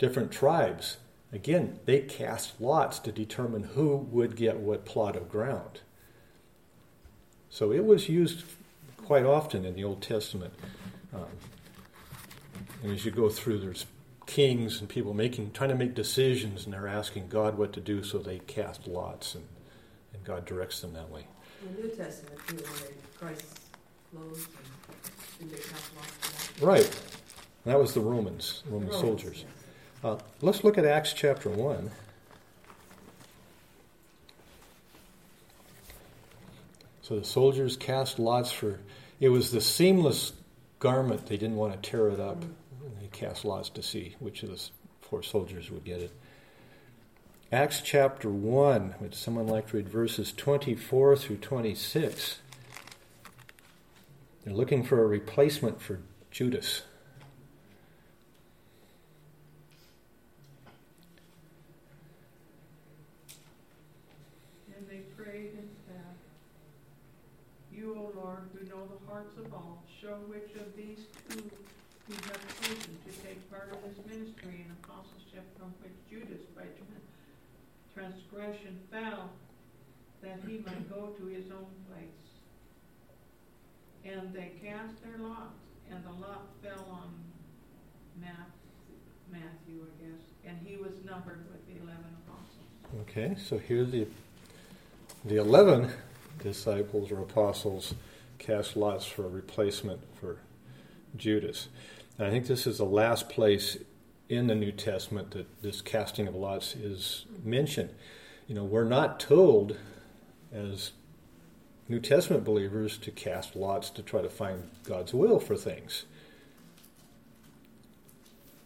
different 0.00 0.32
tribes, 0.32 0.96
again, 1.30 1.78
they 1.84 2.00
cast 2.00 2.58
lots 2.58 2.98
to 3.00 3.12
determine 3.12 3.62
who 3.62 3.96
would 3.96 4.34
get 4.34 4.56
what 4.56 4.86
plot 4.86 5.14
of 5.14 5.28
ground. 5.28 5.80
So 7.50 7.70
it 7.70 7.84
was 7.84 8.08
used 8.08 8.44
quite 8.96 9.24
often 9.24 9.66
in 9.66 9.74
the 9.74 9.84
Old 9.84 10.00
Testament. 10.00 10.54
Um, 11.12 11.26
and 12.82 12.92
as 12.92 13.04
you 13.04 13.10
go 13.10 13.28
through, 13.28 13.58
there's 13.58 13.84
kings 14.24 14.80
and 14.80 14.88
people 14.88 15.12
making, 15.12 15.52
trying 15.52 15.68
to 15.68 15.76
make 15.76 15.94
decisions, 15.94 16.64
and 16.64 16.72
they're 16.72 16.88
asking 16.88 17.28
God 17.28 17.58
what 17.58 17.74
to 17.74 17.80
do, 17.80 18.02
so 18.02 18.18
they 18.18 18.38
cast 18.38 18.86
lots, 18.86 19.34
and, 19.34 19.44
and 20.14 20.24
God 20.24 20.46
directs 20.46 20.80
them 20.80 20.94
that 20.94 21.10
way. 21.10 21.26
In 21.62 21.76
the 21.76 21.82
New 21.82 21.88
Testament, 21.94 22.40
too, 22.48 22.64
Christ 23.18 23.60
clothes 24.10 24.48
and 25.40 25.50
they 25.50 25.56
cast 25.56 25.94
lots. 25.94 26.62
Right. 26.62 27.00
That 27.66 27.78
was 27.78 27.92
the 27.92 28.00
Romans, 28.00 28.62
Roman 28.66 28.88
Romans, 28.88 29.02
soldiers. 29.02 29.44
Uh, 30.02 30.16
let's 30.40 30.64
look 30.64 30.78
at 30.78 30.86
Acts 30.86 31.12
chapter 31.12 31.50
1. 31.50 31.90
So 37.02 37.18
the 37.18 37.24
soldiers 37.24 37.76
cast 37.76 38.18
lots 38.18 38.50
for, 38.50 38.78
it 39.20 39.28
was 39.28 39.50
the 39.50 39.60
seamless 39.60 40.32
garment. 40.78 41.26
They 41.26 41.36
didn't 41.36 41.56
want 41.56 41.74
to 41.74 41.90
tear 41.90 42.08
it 42.08 42.18
up. 42.18 42.42
They 43.00 43.08
cast 43.12 43.44
lots 43.44 43.68
to 43.70 43.82
see 43.82 44.16
which 44.20 44.42
of 44.42 44.50
the 44.50 44.70
four 45.02 45.22
soldiers 45.22 45.70
would 45.70 45.84
get 45.84 46.00
it. 46.00 46.12
Acts 47.52 47.82
chapter 47.82 48.30
1, 48.30 48.94
would 49.00 49.14
someone 49.14 49.48
like 49.48 49.68
to 49.68 49.76
read 49.76 49.88
verses 49.88 50.32
24 50.32 51.16
through 51.16 51.38
26? 51.38 52.38
They're 54.44 54.54
looking 54.54 54.82
for 54.82 55.02
a 55.02 55.06
replacement 55.06 55.82
for 55.82 55.98
Judas. 56.30 56.82
Show 70.00 70.16
which 70.32 70.56
of 70.56 70.74
these 70.76 71.06
two 71.28 71.44
you 72.08 72.16
have 72.24 72.40
chosen 72.62 72.96
to 73.04 73.12
take 73.22 73.38
part 73.50 73.68
of 73.70 73.78
this 73.84 73.98
ministry 74.06 74.64
and 74.64 74.72
apostleship 74.82 75.44
from 75.58 75.74
which 75.82 75.92
Judas 76.08 76.42
by 76.56 76.64
transgression 77.94 78.78
fell, 78.90 79.30
that 80.22 80.40
he 80.46 80.58
might 80.58 80.88
go 80.88 81.08
to 81.18 81.26
his 81.26 81.44
own 81.50 81.68
place. 81.86 82.24
And 84.04 84.32
they 84.32 84.52
cast 84.64 85.02
their 85.04 85.18
lots, 85.18 85.60
and 85.90 86.02
the 86.02 86.12
lot 86.12 86.48
fell 86.62 86.86
on 86.90 87.12
Matthew, 89.30 89.84
I 89.84 90.02
guess, 90.02 90.22
and 90.46 90.58
he 90.66 90.76
was 90.76 90.92
numbered 91.04 91.44
with 91.52 91.66
the 91.66 91.82
eleven 91.82 92.16
apostles. 92.24 93.02
Okay, 93.02 93.36
so 93.38 93.58
here's 93.58 93.90
the 93.90 94.06
the 95.24 95.36
eleven 95.36 95.90
disciples 96.42 97.12
or 97.12 97.20
apostles 97.20 97.94
cast 98.38 98.76
lots 98.76 99.04
for 99.04 99.26
a 99.26 99.28
replacement 99.28 100.00
for 100.18 100.38
Judas. 101.16 101.68
And 102.18 102.26
I 102.26 102.30
think 102.30 102.46
this 102.46 102.66
is 102.66 102.78
the 102.78 102.84
last 102.84 103.28
place 103.28 103.78
in 104.28 104.46
the 104.46 104.54
New 104.54 104.72
Testament 104.72 105.32
that 105.32 105.62
this 105.62 105.82
casting 105.82 106.26
of 106.26 106.34
lots 106.34 106.74
is 106.74 107.26
mentioned. 107.44 107.90
You 108.46 108.54
know, 108.54 108.64
we're 108.64 108.84
not 108.84 109.20
told 109.20 109.76
as 110.52 110.92
New 111.88 112.00
Testament 112.00 112.44
believers 112.44 112.96
to 112.98 113.10
cast 113.10 113.56
lots 113.56 113.90
to 113.90 114.02
try 114.02 114.22
to 114.22 114.30
find 114.30 114.70
God's 114.84 115.12
will 115.12 115.40
for 115.40 115.56
things. 115.56 116.06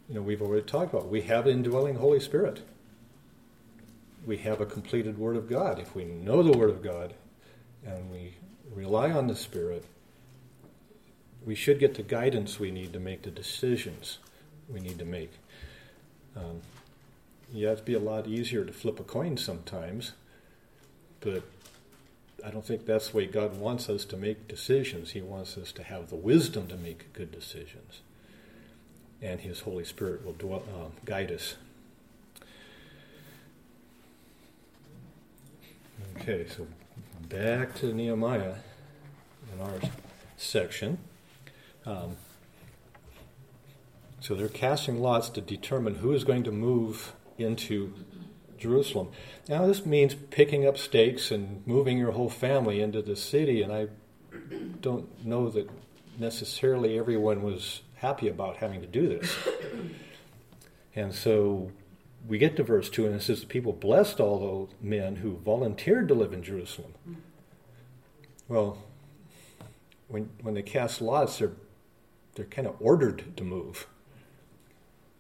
You 0.08 0.16
know, 0.16 0.22
we've 0.22 0.42
already 0.42 0.66
talked 0.66 0.92
about 0.92 1.06
it. 1.06 1.10
we 1.10 1.22
have 1.22 1.46
indwelling 1.48 1.96
Holy 1.96 2.20
Spirit. 2.20 2.60
We 4.26 4.38
have 4.38 4.60
a 4.60 4.66
completed 4.66 5.18
Word 5.18 5.36
of 5.36 5.48
God. 5.48 5.78
If 5.78 5.94
we 5.94 6.04
know 6.04 6.42
the 6.42 6.56
Word 6.56 6.70
of 6.70 6.82
God 6.82 7.14
and 7.84 8.10
we 8.10 8.34
rely 8.74 9.10
on 9.10 9.26
the 9.26 9.36
Spirit, 9.36 9.84
we 11.44 11.54
should 11.54 11.78
get 11.78 11.94
the 11.94 12.02
guidance 12.02 12.58
we 12.58 12.70
need 12.70 12.92
to 12.94 13.00
make 13.00 13.22
the 13.22 13.30
decisions 13.30 14.18
we 14.68 14.80
need 14.80 14.98
to 14.98 15.04
make. 15.04 15.32
Um, 16.36 16.62
yeah, 17.52 17.72
it'd 17.72 17.84
be 17.84 17.94
a 17.94 18.00
lot 18.00 18.26
easier 18.26 18.64
to 18.64 18.72
flip 18.72 18.98
a 18.98 19.04
coin 19.04 19.36
sometimes, 19.36 20.12
but 21.20 21.42
I 22.44 22.50
don't 22.50 22.64
think 22.64 22.86
that's 22.86 23.10
the 23.10 23.18
way 23.18 23.26
God 23.26 23.58
wants 23.58 23.88
us 23.88 24.04
to 24.06 24.16
make 24.16 24.48
decisions. 24.48 25.12
He 25.12 25.22
wants 25.22 25.56
us 25.56 25.70
to 25.72 25.82
have 25.82 26.08
the 26.08 26.16
wisdom 26.16 26.66
to 26.68 26.76
make 26.76 27.12
good 27.12 27.30
decisions, 27.30 28.00
and 29.22 29.40
His 29.40 29.60
Holy 29.60 29.84
Spirit 29.84 30.24
will 30.24 30.32
dwell, 30.32 30.62
uh, 30.74 30.88
guide 31.04 31.30
us. 31.30 31.56
Okay, 36.16 36.46
so 36.48 36.66
back 37.28 37.74
to 37.76 37.92
Nehemiah 37.92 38.54
in 39.52 39.60
our 39.60 39.78
section. 40.36 40.98
Um, 41.86 42.16
so 44.20 44.34
they're 44.34 44.48
casting 44.48 45.00
lots 45.00 45.28
to 45.30 45.40
determine 45.40 45.96
who 45.96 46.12
is 46.12 46.24
going 46.24 46.44
to 46.44 46.52
move 46.52 47.12
into 47.36 47.92
Jerusalem. 48.56 49.08
Now, 49.48 49.66
this 49.66 49.84
means 49.84 50.14
picking 50.14 50.66
up 50.66 50.78
stakes 50.78 51.30
and 51.30 51.66
moving 51.66 51.98
your 51.98 52.12
whole 52.12 52.30
family 52.30 52.80
into 52.80 53.02
the 53.02 53.16
city, 53.16 53.60
and 53.60 53.72
I 53.72 53.88
don't 54.80 55.24
know 55.24 55.50
that 55.50 55.68
necessarily 56.18 56.98
everyone 56.98 57.42
was 57.42 57.82
happy 57.96 58.28
about 58.28 58.56
having 58.56 58.80
to 58.80 58.86
do 58.86 59.08
this. 59.08 59.36
And 60.94 61.14
so 61.14 61.72
we 62.26 62.38
get 62.38 62.56
to 62.56 62.62
verse 62.62 62.88
2, 62.88 63.06
and 63.06 63.14
it 63.14 63.22
says, 63.22 63.40
The 63.40 63.46
people 63.46 63.72
blessed 63.72 64.20
all 64.20 64.38
those 64.38 64.68
men 64.80 65.16
who 65.16 65.36
volunteered 65.36 66.08
to 66.08 66.14
live 66.14 66.32
in 66.32 66.42
Jerusalem. 66.42 66.94
Well, 68.48 68.78
when, 70.08 70.30
when 70.42 70.54
they 70.54 70.62
cast 70.62 71.00
lots, 71.00 71.38
they're, 71.38 71.52
they're 72.34 72.46
kind 72.46 72.66
of 72.66 72.76
ordered 72.80 73.36
to 73.36 73.44
move. 73.44 73.86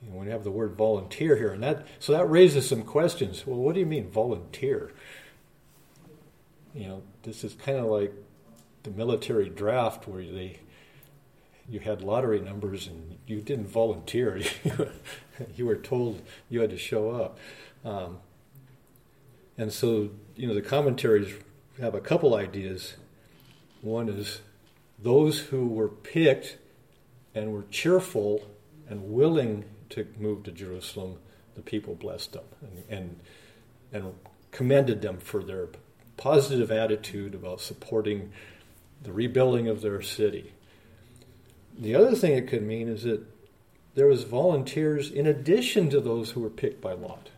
You 0.02 0.10
know, 0.10 0.16
when 0.16 0.26
you 0.26 0.32
have 0.32 0.44
the 0.44 0.50
word 0.50 0.76
volunteer 0.76 1.36
here, 1.36 1.52
and 1.52 1.62
that 1.62 1.86
so 1.98 2.12
that 2.12 2.28
raises 2.28 2.68
some 2.68 2.82
questions. 2.82 3.46
Well, 3.46 3.58
what 3.58 3.74
do 3.74 3.80
you 3.80 3.86
mean 3.86 4.10
volunteer? 4.10 4.92
You 6.74 6.88
know, 6.88 7.02
this 7.22 7.44
is 7.44 7.54
kind 7.54 7.78
of 7.78 7.86
like 7.86 8.12
the 8.82 8.90
military 8.90 9.48
draft 9.48 10.06
where 10.06 10.22
they 10.22 10.60
you 11.68 11.80
had 11.80 12.02
lottery 12.02 12.40
numbers 12.40 12.86
and 12.86 13.18
you 13.26 13.40
didn't 13.40 13.68
volunteer. 13.68 14.40
you 15.56 15.66
were 15.66 15.76
told 15.76 16.22
you 16.48 16.60
had 16.60 16.70
to 16.70 16.78
show 16.78 17.10
up. 17.10 17.38
Um, 17.84 18.18
and 19.56 19.72
so, 19.72 20.10
you 20.36 20.46
know, 20.46 20.54
the 20.54 20.62
commentaries 20.62 21.32
have 21.80 21.94
a 21.94 22.00
couple 22.00 22.34
ideas. 22.34 22.94
One 23.82 24.08
is 24.08 24.40
those 24.98 25.38
who 25.38 25.66
were 25.66 25.88
picked 25.88 26.58
and 27.34 27.52
were 27.52 27.64
cheerful 27.70 28.46
and 28.88 29.10
willing 29.12 29.64
to 29.90 30.06
move 30.18 30.44
to 30.44 30.52
Jerusalem, 30.52 31.18
the 31.54 31.62
people 31.62 31.94
blessed 31.94 32.32
them 32.32 32.44
and, 32.60 32.84
and, 32.88 33.20
and 33.92 34.14
commended 34.50 35.02
them 35.02 35.18
for 35.18 35.42
their 35.42 35.68
positive 36.16 36.70
attitude 36.70 37.34
about 37.34 37.60
supporting 37.60 38.32
the 39.02 39.12
rebuilding 39.12 39.68
of 39.68 39.82
their 39.82 40.00
city. 40.00 40.52
The 41.78 41.94
other 41.94 42.14
thing 42.14 42.32
it 42.32 42.48
could 42.48 42.62
mean 42.62 42.88
is 42.88 43.02
that 43.02 43.24
there 43.94 44.06
was 44.06 44.24
volunteers 44.24 45.10
in 45.10 45.26
addition 45.26 45.90
to 45.90 46.00
those 46.00 46.30
who 46.30 46.40
were 46.40 46.50
picked 46.50 46.80
by 46.80 46.92
Lot. 46.92 47.30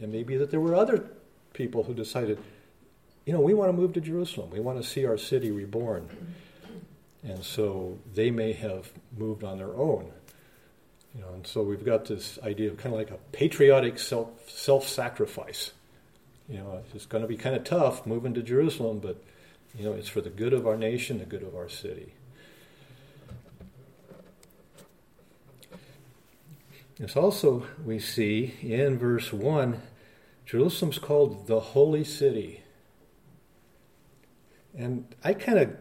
And 0.00 0.10
maybe 0.10 0.36
that 0.36 0.50
there 0.50 0.60
were 0.60 0.74
other 0.74 1.04
people 1.52 1.84
who 1.84 1.94
decided, 1.94 2.38
you 3.26 3.32
know, 3.32 3.40
we 3.40 3.54
want 3.54 3.68
to 3.68 3.72
move 3.72 3.92
to 3.94 4.00
Jerusalem. 4.00 4.50
We 4.50 4.60
want 4.60 4.82
to 4.82 4.88
see 4.88 5.04
our 5.04 5.18
city 5.18 5.50
reborn. 5.50 6.08
And 7.22 7.44
so 7.44 7.98
they 8.14 8.30
may 8.30 8.52
have 8.52 8.90
moved 9.16 9.44
on 9.44 9.58
their 9.58 9.74
own. 9.74 10.10
You 11.14 11.22
know, 11.22 11.28
and 11.34 11.46
so 11.46 11.62
we've 11.62 11.84
got 11.84 12.06
this 12.06 12.38
idea 12.42 12.70
of 12.70 12.78
kind 12.78 12.94
of 12.94 12.98
like 12.98 13.10
a 13.10 13.18
patriotic 13.32 13.98
self 13.98 14.48
self 14.48 14.88
sacrifice. 14.88 15.72
You 16.48 16.58
know, 16.58 16.82
it's 16.94 17.06
going 17.06 17.22
to 17.22 17.28
be 17.28 17.36
kind 17.36 17.56
of 17.56 17.64
tough 17.64 18.06
moving 18.06 18.32
to 18.34 18.42
Jerusalem, 18.42 19.00
but 19.00 19.22
you 19.76 19.84
know, 19.84 19.92
it's 19.92 20.08
for 20.08 20.20
the 20.20 20.30
good 20.30 20.52
of 20.52 20.66
our 20.66 20.76
nation, 20.76 21.18
the 21.18 21.24
good 21.24 21.42
of 21.42 21.54
our 21.54 21.68
city. 21.68 22.14
It's 27.00 27.16
also, 27.16 27.66
we 27.82 27.98
see 27.98 28.56
in 28.60 28.98
verse 28.98 29.32
1, 29.32 29.80
Jerusalem's 30.44 30.98
called 30.98 31.46
the 31.46 31.60
Holy 31.60 32.04
City. 32.04 32.62
And 34.76 35.14
I 35.24 35.32
kind 35.32 35.58
of 35.58 35.76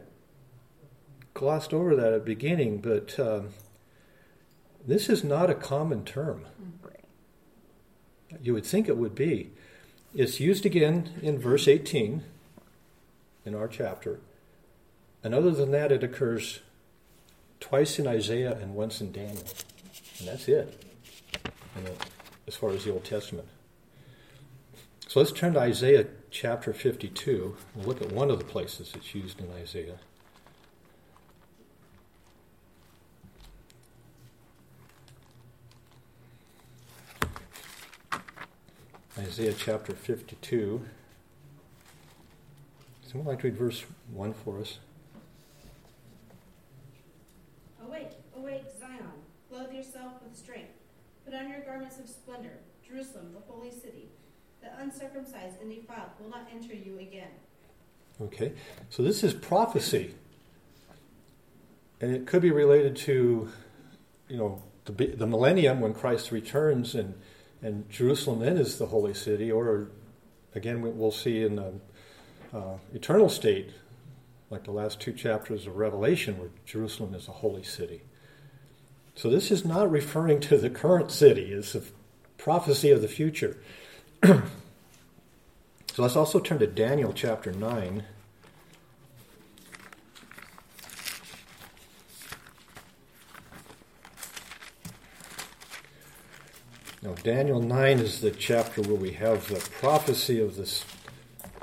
glossed 1.33 1.73
over 1.73 1.93
that 1.93 2.13
at 2.13 2.19
the 2.23 2.25
beginning, 2.25 2.77
but 2.77 3.19
um, 3.19 3.49
this 4.87 5.09
is 5.09 5.21
not 5.21 5.49
a 5.49 5.55
common 5.55 6.05
term. 6.05 6.45
You 8.41 8.53
would 8.53 8.65
think 8.65 8.87
it 8.87 8.95
would 8.95 9.13
be. 9.13 9.51
It's 10.15 10.39
used 10.39 10.65
again 10.65 11.19
in 11.21 11.37
verse 11.37 11.67
18 11.67 12.23
in 13.43 13.55
our 13.55 13.67
chapter. 13.67 14.21
And 15.21 15.35
other 15.35 15.51
than 15.51 15.71
that, 15.71 15.91
it 15.91 16.01
occurs 16.01 16.61
twice 17.59 17.99
in 17.99 18.07
Isaiah 18.07 18.57
and 18.57 18.73
once 18.73 19.01
in 19.01 19.11
Daniel. 19.11 19.43
And 20.19 20.29
that's 20.29 20.47
it 20.47 20.85
as 22.47 22.55
far 22.55 22.71
as 22.71 22.83
the 22.83 22.91
Old 22.91 23.03
Testament. 23.03 23.47
So 25.07 25.19
let's 25.19 25.31
turn 25.31 25.53
to 25.53 25.59
Isaiah 25.59 26.05
chapter 26.29 26.71
52. 26.71 27.55
We'll 27.75 27.85
look 27.85 28.01
at 28.01 28.11
one 28.11 28.29
of 28.29 28.37
the 28.37 28.45
places 28.45 28.93
it's 28.95 29.15
used 29.15 29.39
in 29.39 29.51
Isaiah. 29.53 29.97
Isaiah 39.17 39.53
chapter 39.57 39.93
52. 39.93 40.85
Someone 43.05 43.27
like 43.27 43.39
to 43.41 43.47
read 43.47 43.57
verse 43.57 43.83
1 44.13 44.33
for 44.33 44.59
us? 44.59 44.77
Awake, 47.83 48.11
awake, 48.37 48.63
Zion. 48.79 49.03
Clothe 49.49 49.73
yourself 49.73 50.21
with 50.23 50.37
strength. 50.37 50.78
Put 51.29 51.37
on 51.37 51.49
your 51.49 51.59
garments 51.59 51.99
of 51.99 52.09
splendor, 52.09 52.57
Jerusalem, 52.87 53.33
the 53.33 53.53
holy 53.53 53.69
city. 53.69 54.09
The 54.61 54.69
uncircumcised 54.79 55.61
and 55.61 55.69
defiled 55.69 56.09
will 56.19 56.29
not 56.29 56.47
enter 56.51 56.73
you 56.73 56.97
again. 56.97 57.29
Okay, 58.19 58.53
so 58.89 59.03
this 59.03 59.23
is 59.23 59.35
prophecy. 59.35 60.15
And 62.01 62.15
it 62.15 62.25
could 62.25 62.41
be 62.41 62.49
related 62.49 62.95
to, 62.97 63.47
you 64.27 64.37
know, 64.37 64.63
the, 64.85 65.05
the 65.05 65.27
millennium 65.27 65.81
when 65.81 65.93
Christ 65.93 66.31
returns 66.31 66.95
and 66.95 67.13
and 67.61 67.87
Jerusalem 67.89 68.39
then 68.39 68.57
is 68.57 68.79
the 68.79 68.87
holy 68.87 69.13
city, 69.13 69.51
or 69.51 69.89
again, 70.55 70.81
we'll 70.81 71.11
see 71.11 71.43
in 71.43 71.57
the 71.57 71.73
uh, 72.53 72.77
eternal 72.93 73.29
state, 73.29 73.71
like 74.49 74.63
the 74.63 74.71
last 74.71 74.99
two 74.99 75.11
chapters 75.11 75.67
of 75.67 75.75
Revelation, 75.75 76.39
where 76.39 76.49
Jerusalem 76.65 77.13
is 77.13 77.27
a 77.27 77.33
holy 77.33 77.63
city. 77.63 78.01
So 79.19 79.29
this 79.29 79.51
is 79.51 79.65
not 79.65 79.91
referring 79.91 80.39
to 80.39 80.57
the 80.57 80.69
current 80.69 81.11
city, 81.11 81.51
it's 81.51 81.75
a 81.75 81.81
prophecy 82.37 82.89
of 82.89 83.01
the 83.01 83.09
future. 83.09 83.57
so 84.23 84.41
let's 85.97 86.15
also 86.15 86.39
turn 86.39 86.59
to 86.59 86.67
Daniel 86.67 87.11
chapter 87.11 87.51
9. 87.51 88.05
Now, 97.01 97.13
Daniel 97.15 97.61
9 97.61 97.99
is 97.99 98.21
the 98.21 98.31
chapter 98.31 98.81
where 98.83 98.95
we 98.95 99.11
have 99.11 99.49
the 99.49 99.59
prophecy 99.81 100.39
of 100.39 100.55
the 100.55 100.81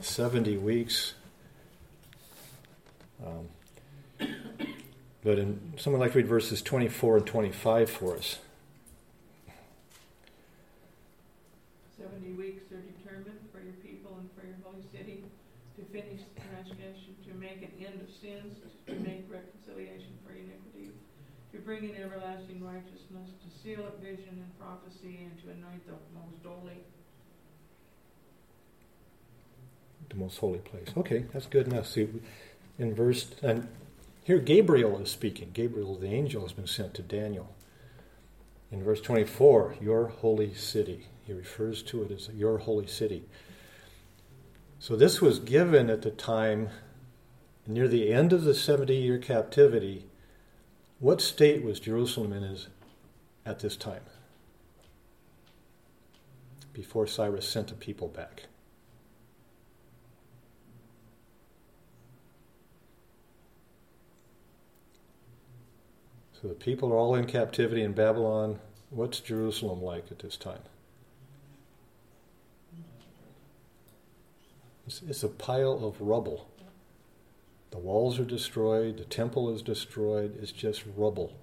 70 0.03 0.59
weeks. 0.59 1.15
Um, 3.27 3.49
but 5.27 5.41
in, 5.41 5.75
someone 5.77 5.99
like 5.99 6.13
to 6.13 6.19
read 6.19 6.29
verses 6.29 6.63
24 6.63 7.17
and 7.17 7.27
25 7.27 7.91
for 7.91 8.15
us. 8.15 8.39
70 11.99 12.31
weeks 12.39 12.63
are 12.71 12.79
determined 12.79 13.43
for 13.51 13.59
your 13.59 13.75
people 13.83 14.15
and 14.23 14.31
for 14.39 14.47
your 14.47 14.55
holy 14.63 14.87
city 14.95 15.25
to 15.75 15.83
finish 15.91 16.23
the 16.23 16.41
transgression, 16.47 17.19
to 17.27 17.35
make 17.35 17.59
an 17.59 17.75
end 17.83 17.99
of 18.01 18.09
sins, 18.23 18.55
to 18.87 18.95
make 19.03 19.27
reconciliation 19.27 20.15
for 20.23 20.31
iniquity, 20.31 20.95
to 21.51 21.59
bring 21.59 21.91
in 21.91 21.97
everlasting 22.01 22.63
righteousness, 22.63 23.27
to 23.43 23.49
seal 23.51 23.83
up 23.83 24.01
vision 24.01 24.31
and 24.31 24.59
prophecy, 24.63 25.27
and 25.27 25.35
to 25.43 25.51
anoint 25.51 25.85
the 25.89 25.99
most 26.15 26.39
holy. 26.47 26.79
The 30.09 30.15
most 30.15 30.39
holy 30.39 30.61
place. 30.61 30.87
Okay, 30.97 31.25
that's 31.33 31.47
good 31.47 31.67
enough. 31.67 31.89
See, 31.89 32.07
in 32.79 32.95
verse, 32.95 33.35
and 33.43 33.67
here 34.27 34.41
Gabriel 34.41 34.99
is 34.99 35.09
speaking. 35.09 35.51
Gabriel, 35.53 35.95
the 35.95 36.09
angel, 36.09 36.43
has 36.43 36.53
been 36.53 36.67
sent 36.67 36.95
to 36.95 37.03
Daniel. 37.03 37.55
In 38.73 38.83
verse 38.83 39.01
24, 39.01 39.77
your 39.81 40.09
holy 40.09 40.53
city. 40.53 41.07
He 41.25 41.33
refers 41.33 41.81
to 41.85 42.03
it 42.03 42.11
as 42.11 42.29
your 42.31 42.59
holy 42.59 42.89
city. 42.89 43.23
So 44.81 44.97
this 44.97 45.21
was 45.21 45.39
given 45.39 45.89
at 45.89 46.03
the 46.03 46.11
time 46.11 46.71
near 47.69 47.87
the 47.87 48.13
end 48.13 48.33
of 48.33 48.43
the 48.43 48.55
70 48.55 48.97
year 48.97 49.19
captivity 49.19 50.07
what 50.99 51.21
state 51.21 51.63
was 51.63 51.79
Jerusalem 51.79 52.33
in 52.33 52.59
at 53.45 53.61
this 53.61 53.77
time? 53.77 54.01
Before 56.73 57.07
Cyrus 57.07 57.49
sent 57.49 57.69
the 57.69 57.75
people 57.75 58.09
back. 58.09 58.47
The 66.49 66.55
people 66.55 66.93
are 66.93 66.97
all 66.97 67.15
in 67.15 67.27
captivity 67.27 67.83
in 67.83 67.93
Babylon. 67.93 68.59
What's 68.91 69.21
Jerusalem 69.21 69.83
like 69.83 70.11
at 70.11 70.21
this 70.21 70.37
time? 70.37 70.61
It's, 74.87 75.03
it's 75.09 75.23
a 75.25 75.29
pile 75.29 75.85
of 75.85 76.01
rubble. 76.01 76.49
The 77.73 77.79
walls 77.79 78.19
are 78.21 78.25
destroyed, 78.25 78.99
the 78.99 79.05
temple 79.05 79.53
is 79.55 79.61
destroyed, 79.61 80.39
it's 80.41 80.53
just 80.53 80.85
rubble. 80.97 81.37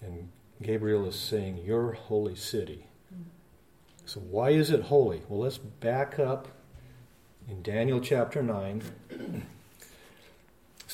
And 0.00 0.30
Gabriel 0.62 1.06
is 1.06 1.14
saying, 1.14 1.58
Your 1.58 1.92
holy 1.92 2.34
city. 2.34 2.86
So, 4.06 4.20
why 4.20 4.50
is 4.50 4.70
it 4.70 4.84
holy? 4.84 5.22
Well, 5.28 5.40
let's 5.40 5.58
back 5.58 6.18
up 6.18 6.48
in 7.48 7.62
Daniel 7.62 8.00
chapter 8.00 8.42
9, 8.42 8.82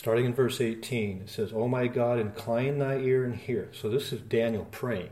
starting 0.09 0.25
in 0.25 0.33
verse 0.33 0.59
18. 0.59 1.21
It 1.21 1.29
says, 1.29 1.53
Oh 1.55 1.69
my 1.69 1.87
God, 1.87 2.19
incline 2.19 2.79
thy 2.79 2.97
ear 2.97 3.25
and 3.25 3.37
hear. 3.37 3.69
So, 3.73 3.91
this 3.91 4.11
is 4.11 4.23
Daniel 4.23 4.67
praying. 4.71 5.11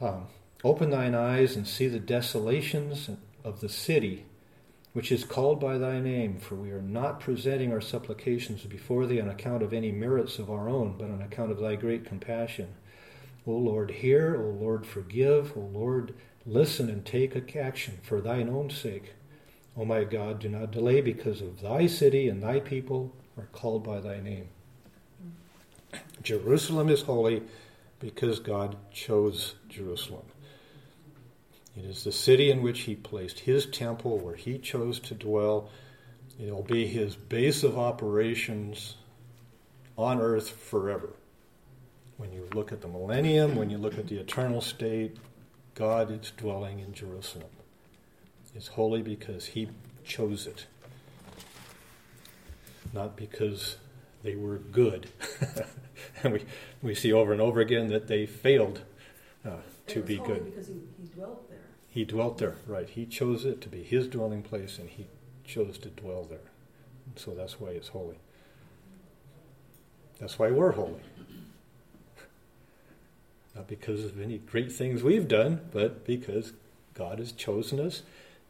Um, 0.00 0.28
Open 0.64 0.88
thine 0.88 1.14
eyes 1.14 1.54
and 1.54 1.68
see 1.68 1.86
the 1.88 2.00
desolations 2.00 3.10
of 3.44 3.60
the 3.60 3.68
city 3.68 4.24
which 4.94 5.12
is 5.12 5.22
called 5.24 5.60
by 5.60 5.76
thy 5.76 6.00
name, 6.00 6.38
for 6.38 6.54
we 6.54 6.70
are 6.70 6.80
not 6.80 7.20
presenting 7.20 7.74
our 7.74 7.82
supplications 7.82 8.62
before 8.62 9.04
thee 9.04 9.20
on 9.20 9.28
account 9.28 9.62
of 9.62 9.74
any 9.74 9.92
merits 9.92 10.38
of 10.38 10.50
our 10.50 10.66
own, 10.66 10.96
but 10.96 11.10
on 11.10 11.20
account 11.20 11.50
of 11.50 11.58
thy 11.58 11.76
great 11.76 12.06
compassion. 12.06 12.68
O 13.46 13.50
Lord, 13.50 13.90
hear, 13.90 14.34
O 14.34 14.48
Lord, 14.48 14.86
forgive, 14.86 15.54
O 15.58 15.60
Lord, 15.60 16.14
listen 16.46 16.88
and 16.88 17.04
take 17.04 17.54
action 17.54 17.98
for 18.02 18.22
thine 18.22 18.48
own 18.48 18.70
sake. 18.70 19.12
O 19.76 19.84
my 19.84 20.04
God, 20.04 20.38
do 20.38 20.48
not 20.48 20.70
delay 20.70 21.02
because 21.02 21.42
of 21.42 21.60
thy 21.60 21.86
city 21.86 22.30
and 22.30 22.42
thy 22.42 22.60
people 22.60 23.14
are 23.36 23.48
called 23.52 23.84
by 23.84 24.00
thy 24.00 24.20
name. 24.20 24.48
Jerusalem 26.22 26.88
is 26.88 27.02
holy 27.02 27.42
because 28.00 28.40
God 28.40 28.76
chose 28.92 29.54
Jerusalem. 29.68 30.24
It 31.76 31.84
is 31.84 32.04
the 32.04 32.12
city 32.12 32.50
in 32.50 32.62
which 32.62 32.82
he 32.82 32.94
placed 32.94 33.40
his 33.40 33.66
temple, 33.66 34.18
where 34.18 34.36
he 34.36 34.58
chose 34.58 35.00
to 35.00 35.14
dwell. 35.14 35.70
It 36.38 36.52
will 36.52 36.62
be 36.62 36.86
his 36.86 37.16
base 37.16 37.62
of 37.62 37.78
operations 37.78 38.96
on 39.96 40.20
earth 40.20 40.50
forever. 40.50 41.10
When 42.16 42.32
you 42.32 42.48
look 42.54 42.70
at 42.70 42.80
the 42.80 42.88
millennium, 42.88 43.56
when 43.56 43.70
you 43.70 43.78
look 43.78 43.98
at 43.98 44.06
the 44.06 44.18
eternal 44.18 44.60
state, 44.60 45.16
God 45.74 46.10
is 46.12 46.32
dwelling 46.36 46.78
in 46.78 46.92
Jerusalem. 46.92 47.48
It's 48.54 48.68
holy 48.68 49.02
because 49.02 49.46
he 49.46 49.68
chose 50.04 50.46
it, 50.46 50.66
not 52.94 53.16
because 53.16 53.76
they 54.22 54.36
were 54.36 54.58
good. 54.58 55.10
and 56.22 56.32
we, 56.32 56.44
we 56.80 56.94
see 56.94 57.12
over 57.12 57.32
and 57.32 57.40
over 57.40 57.60
again 57.60 57.88
that 57.88 58.06
they 58.06 58.24
failed 58.24 58.82
uh, 59.44 59.56
to 59.88 60.02
be 60.02 60.16
good. 60.16 60.46
Because 60.46 60.68
he, 60.68 60.80
he 61.00 61.08
dwelt 61.14 61.50
there. 61.50 61.58
He 61.88 62.04
dwelt 62.04 62.38
there, 62.38 62.56
right. 62.66 62.88
He 62.88 63.04
chose 63.04 63.44
it 63.44 63.60
to 63.62 63.68
be 63.68 63.82
his 63.82 64.08
dwelling 64.08 64.42
place, 64.42 64.78
and 64.78 64.88
he 64.88 65.06
chose 65.44 65.76
to 65.78 65.90
dwell 65.90 66.24
there. 66.24 66.50
So 67.16 67.32
that's 67.32 67.60
why 67.60 67.70
it's 67.70 67.88
holy. 67.88 68.18
That's 70.18 70.38
why 70.38 70.50
we're 70.50 70.72
holy. 70.72 71.02
Not 73.54 73.68
because 73.68 74.04
of 74.04 74.20
any 74.20 74.38
great 74.38 74.72
things 74.72 75.02
we've 75.02 75.28
done, 75.28 75.60
but 75.72 76.06
because 76.06 76.54
God 76.94 77.18
has 77.18 77.32
chosen 77.32 77.78
us. 77.78 78.02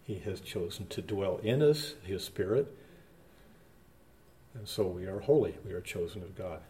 He 0.03 0.19
has 0.21 0.41
chosen 0.41 0.87
to 0.89 1.03
dwell 1.03 1.41
in 1.43 1.63
us, 1.63 1.95
His 2.05 2.23
Spirit. 2.23 2.69
And 4.55 4.69
so 4.69 4.87
we 4.87 5.07
are 5.07 5.21
holy. 5.21 5.57
We 5.67 5.73
are 5.73 5.81
chosen 5.81 6.23
of 6.23 6.37
God. 6.37 6.61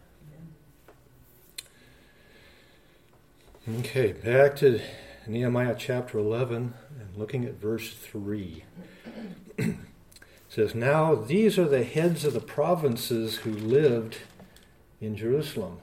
Okay, 3.79 4.11
back 4.11 4.55
to 4.57 4.79
Nehemiah 5.27 5.75
chapter 5.77 6.19
11 6.19 6.73
and 6.99 7.17
looking 7.17 7.45
at 7.45 7.55
verse 7.55 7.93
3. 7.93 8.63
it 9.57 9.75
says, 10.49 10.75
Now 10.75 11.15
these 11.15 11.57
are 11.57 11.67
the 11.67 11.83
heads 11.83 12.25
of 12.25 12.33
the 12.33 12.39
provinces 12.39 13.37
who 13.37 13.51
lived 13.51 14.17
in 15.01 15.15
Jerusalem. 15.15 15.79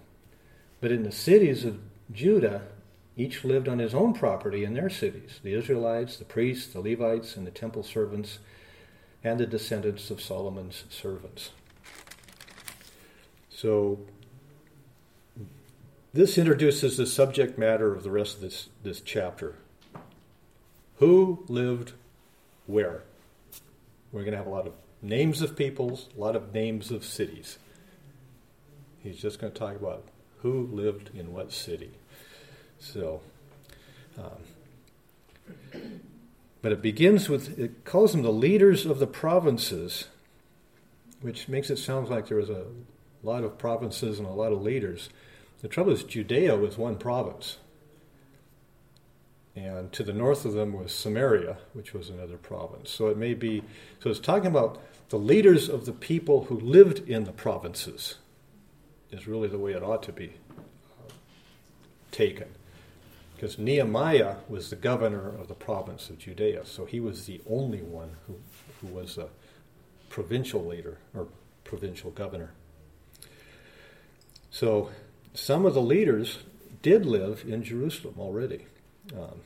But 0.80 0.92
in 0.92 1.02
the 1.02 1.12
cities 1.12 1.64
of 1.64 1.80
Judah, 2.12 2.62
each 3.16 3.44
lived 3.44 3.68
on 3.68 3.78
his 3.78 3.94
own 3.94 4.14
property 4.14 4.64
in 4.64 4.74
their 4.74 4.90
cities 4.90 5.40
the 5.42 5.54
Israelites, 5.54 6.16
the 6.16 6.24
priests, 6.24 6.72
the 6.72 6.80
Levites, 6.80 7.36
and 7.36 7.46
the 7.46 7.50
temple 7.50 7.82
servants, 7.82 8.38
and 9.22 9.38
the 9.38 9.46
descendants 9.46 10.10
of 10.10 10.20
Solomon's 10.20 10.84
servants. 10.90 11.50
So 13.62 14.00
this 16.12 16.36
introduces 16.36 16.96
the 16.96 17.06
subject 17.06 17.56
matter 17.56 17.94
of 17.94 18.02
the 18.02 18.10
rest 18.10 18.34
of 18.34 18.40
this, 18.40 18.68
this 18.82 19.00
chapter. 19.00 19.54
Who 20.96 21.44
lived 21.46 21.92
where? 22.66 23.04
We're 24.10 24.22
going 24.22 24.32
to 24.32 24.38
have 24.38 24.48
a 24.48 24.50
lot 24.50 24.66
of 24.66 24.72
names 25.00 25.42
of 25.42 25.54
peoples, 25.54 26.08
a 26.16 26.20
lot 26.20 26.34
of 26.34 26.52
names 26.52 26.90
of 26.90 27.04
cities. 27.04 27.58
He's 29.00 29.22
just 29.22 29.38
going 29.38 29.52
to 29.52 29.58
talk 29.60 29.76
about 29.76 30.06
who 30.38 30.66
lived 30.72 31.10
in 31.14 31.32
what 31.32 31.52
city. 31.52 31.92
So, 32.80 33.20
um, 34.18 35.82
but 36.62 36.72
it 36.72 36.82
begins 36.82 37.28
with, 37.28 37.56
it 37.60 37.84
calls 37.84 38.10
them 38.10 38.22
the 38.22 38.32
leaders 38.32 38.84
of 38.84 38.98
the 38.98 39.06
provinces, 39.06 40.08
which 41.20 41.48
makes 41.48 41.70
it 41.70 41.78
sound 41.78 42.08
like 42.08 42.26
there 42.26 42.38
was 42.38 42.50
a 42.50 42.64
lot 43.22 43.44
of 43.44 43.58
provinces 43.58 44.18
and 44.18 44.26
a 44.26 44.32
lot 44.32 44.52
of 44.52 44.62
leaders. 44.62 45.08
The 45.60 45.68
trouble 45.68 45.92
is, 45.92 46.02
Judea 46.02 46.56
was 46.56 46.76
one 46.76 46.96
province. 46.96 47.58
And 49.54 49.92
to 49.92 50.02
the 50.02 50.12
north 50.12 50.44
of 50.44 50.54
them 50.54 50.72
was 50.72 50.92
Samaria, 50.92 51.58
which 51.72 51.92
was 51.92 52.08
another 52.08 52.36
province. 52.36 52.90
So 52.90 53.08
it 53.08 53.18
may 53.18 53.34
be, 53.34 53.62
so 54.00 54.10
it's 54.10 54.18
talking 54.18 54.46
about 54.46 54.82
the 55.10 55.18
leaders 55.18 55.68
of 55.68 55.84
the 55.84 55.92
people 55.92 56.44
who 56.44 56.58
lived 56.58 57.08
in 57.08 57.24
the 57.24 57.32
provinces, 57.32 58.16
is 59.10 59.28
really 59.28 59.48
the 59.48 59.58
way 59.58 59.72
it 59.72 59.82
ought 59.82 60.02
to 60.04 60.12
be 60.12 60.32
uh, 60.58 61.12
taken. 62.10 62.48
Because 63.34 63.58
Nehemiah 63.58 64.36
was 64.48 64.70
the 64.70 64.76
governor 64.76 65.28
of 65.28 65.48
the 65.48 65.54
province 65.54 66.08
of 66.08 66.18
Judea, 66.18 66.64
so 66.64 66.86
he 66.86 67.00
was 67.00 67.26
the 67.26 67.42
only 67.48 67.82
one 67.82 68.16
who, 68.26 68.36
who 68.80 68.86
was 68.86 69.18
a 69.18 69.28
provincial 70.08 70.64
leader 70.64 70.96
or 71.14 71.26
provincial 71.64 72.10
governor. 72.10 72.52
So 74.52 74.90
some 75.34 75.64
of 75.64 75.74
the 75.74 75.80
leaders 75.80 76.40
did 76.82 77.06
live 77.06 77.44
in 77.48 77.64
Jerusalem 77.64 78.14
already. 78.18 78.66
Um, 79.16 79.40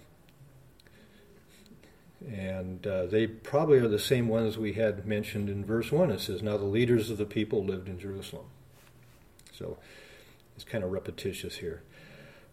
and 2.26 2.84
uh, 2.86 3.06
they 3.06 3.28
probably 3.28 3.78
are 3.78 3.88
the 3.88 4.00
same 4.00 4.26
ones 4.26 4.58
we 4.58 4.72
had 4.72 5.06
mentioned 5.06 5.48
in 5.48 5.64
verse 5.64 5.92
1. 5.92 6.10
It 6.10 6.20
says, 6.20 6.42
Now 6.42 6.56
the 6.56 6.64
leaders 6.64 7.08
of 7.08 7.18
the 7.18 7.24
people 7.24 7.64
lived 7.64 7.88
in 7.88 8.00
Jerusalem. 8.00 8.46
So 9.52 9.78
it's 10.56 10.64
kind 10.64 10.82
of 10.82 10.90
repetitious 10.90 11.56
here. 11.56 11.82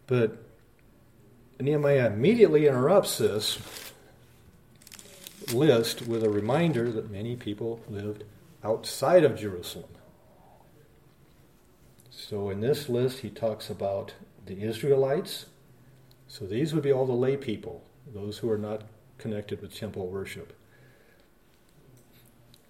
But 0.06 0.38
Nehemiah 1.58 2.06
immediately 2.06 2.68
interrupts 2.68 3.18
this 3.18 3.58
list 5.52 6.02
with 6.02 6.22
a 6.22 6.30
reminder 6.30 6.92
that 6.92 7.10
many 7.10 7.34
people 7.34 7.80
lived 7.88 8.22
outside 8.62 9.24
of 9.24 9.36
Jerusalem. 9.36 9.90
So 12.28 12.48
in 12.48 12.60
this 12.60 12.88
list, 12.88 13.18
he 13.18 13.28
talks 13.28 13.68
about 13.68 14.14
the 14.46 14.62
Israelites. 14.62 15.44
So 16.26 16.46
these 16.46 16.72
would 16.72 16.82
be 16.82 16.92
all 16.92 17.04
the 17.04 17.12
lay 17.12 17.36
people, 17.36 17.84
those 18.14 18.38
who 18.38 18.50
are 18.50 18.58
not 18.58 18.82
connected 19.18 19.60
with 19.60 19.76
temple 19.76 20.06
worship. 20.06 20.54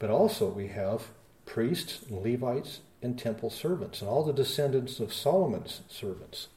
But 0.01 0.11
also 0.11 0.49
we 0.49 0.67
have 0.69 1.05
priests, 1.47 2.01
Levites, 2.11 2.81
and 3.01 3.17
temple 3.17 3.49
servants, 3.49 4.01
and 4.01 4.11
all 4.11 4.25
the 4.25 4.33
descendants 4.33 4.99
of 4.99 5.13
Solomon's 5.13 5.83
servants. 5.89 6.49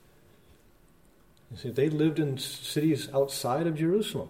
You 1.51 1.57
see, 1.57 1.69
they 1.69 1.89
lived 1.89 2.17
in 2.17 2.39
cities 2.39 3.09
outside 3.13 3.67
of 3.67 3.75
Jerusalem. 3.75 4.29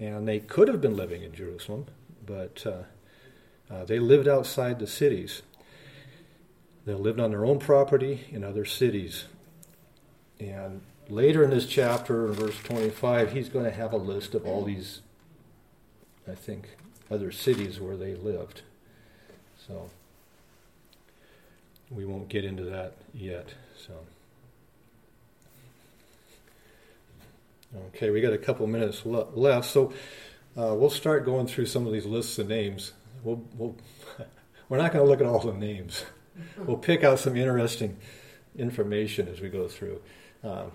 And 0.00 0.26
they 0.26 0.40
could 0.40 0.66
have 0.66 0.80
been 0.80 0.96
living 0.96 1.22
in 1.22 1.32
Jerusalem, 1.32 1.86
but 2.26 2.66
uh, 2.66 2.82
uh, 3.72 3.84
they 3.84 4.00
lived 4.00 4.26
outside 4.26 4.80
the 4.80 4.86
cities. 4.88 5.42
They 6.84 6.94
lived 6.94 7.20
on 7.20 7.30
their 7.30 7.44
own 7.44 7.58
property 7.58 8.24
in 8.30 8.42
other 8.42 8.64
cities. 8.64 9.24
And 10.40 10.80
later 11.08 11.44
in 11.44 11.50
this 11.50 11.66
chapter, 11.66 12.26
in 12.26 12.32
verse 12.32 12.58
25, 12.58 13.32
he's 13.32 13.48
going 13.48 13.64
to 13.64 13.70
have 13.70 13.92
a 13.92 13.96
list 13.96 14.34
of 14.34 14.44
all 14.44 14.64
these, 14.64 15.00
I 16.28 16.34
think, 16.34 16.76
other 17.10 17.30
cities 17.30 17.78
where 17.78 17.96
they 17.96 18.14
lived. 18.14 18.62
So 19.66 19.90
we 21.90 22.04
won't 22.04 22.28
get 22.28 22.44
into 22.44 22.64
that 22.64 22.94
yet. 23.14 23.54
So. 23.78 23.92
Okay, 27.88 28.10
we 28.10 28.20
got 28.20 28.32
a 28.32 28.38
couple 28.38 28.66
minutes 28.66 29.06
le- 29.06 29.30
left, 29.34 29.70
so 29.70 29.92
uh, 30.58 30.74
we'll 30.74 30.90
start 30.90 31.24
going 31.24 31.46
through 31.46 31.66
some 31.66 31.86
of 31.86 31.92
these 31.92 32.04
lists 32.04 32.38
of 32.38 32.48
names. 32.48 32.92
We'll, 33.22 33.42
we'll 33.56 33.76
we're 34.68 34.78
not 34.78 34.92
going 34.92 35.04
to 35.04 35.10
look 35.10 35.20
at 35.20 35.26
all 35.26 35.38
the 35.38 35.52
names 35.52 36.04
we'll 36.56 36.76
pick 36.76 37.04
out 37.04 37.18
some 37.18 37.36
interesting 37.36 37.96
information 38.56 39.28
as 39.28 39.40
we 39.40 39.48
go 39.48 39.68
through. 39.68 40.00
Um, 40.42 40.72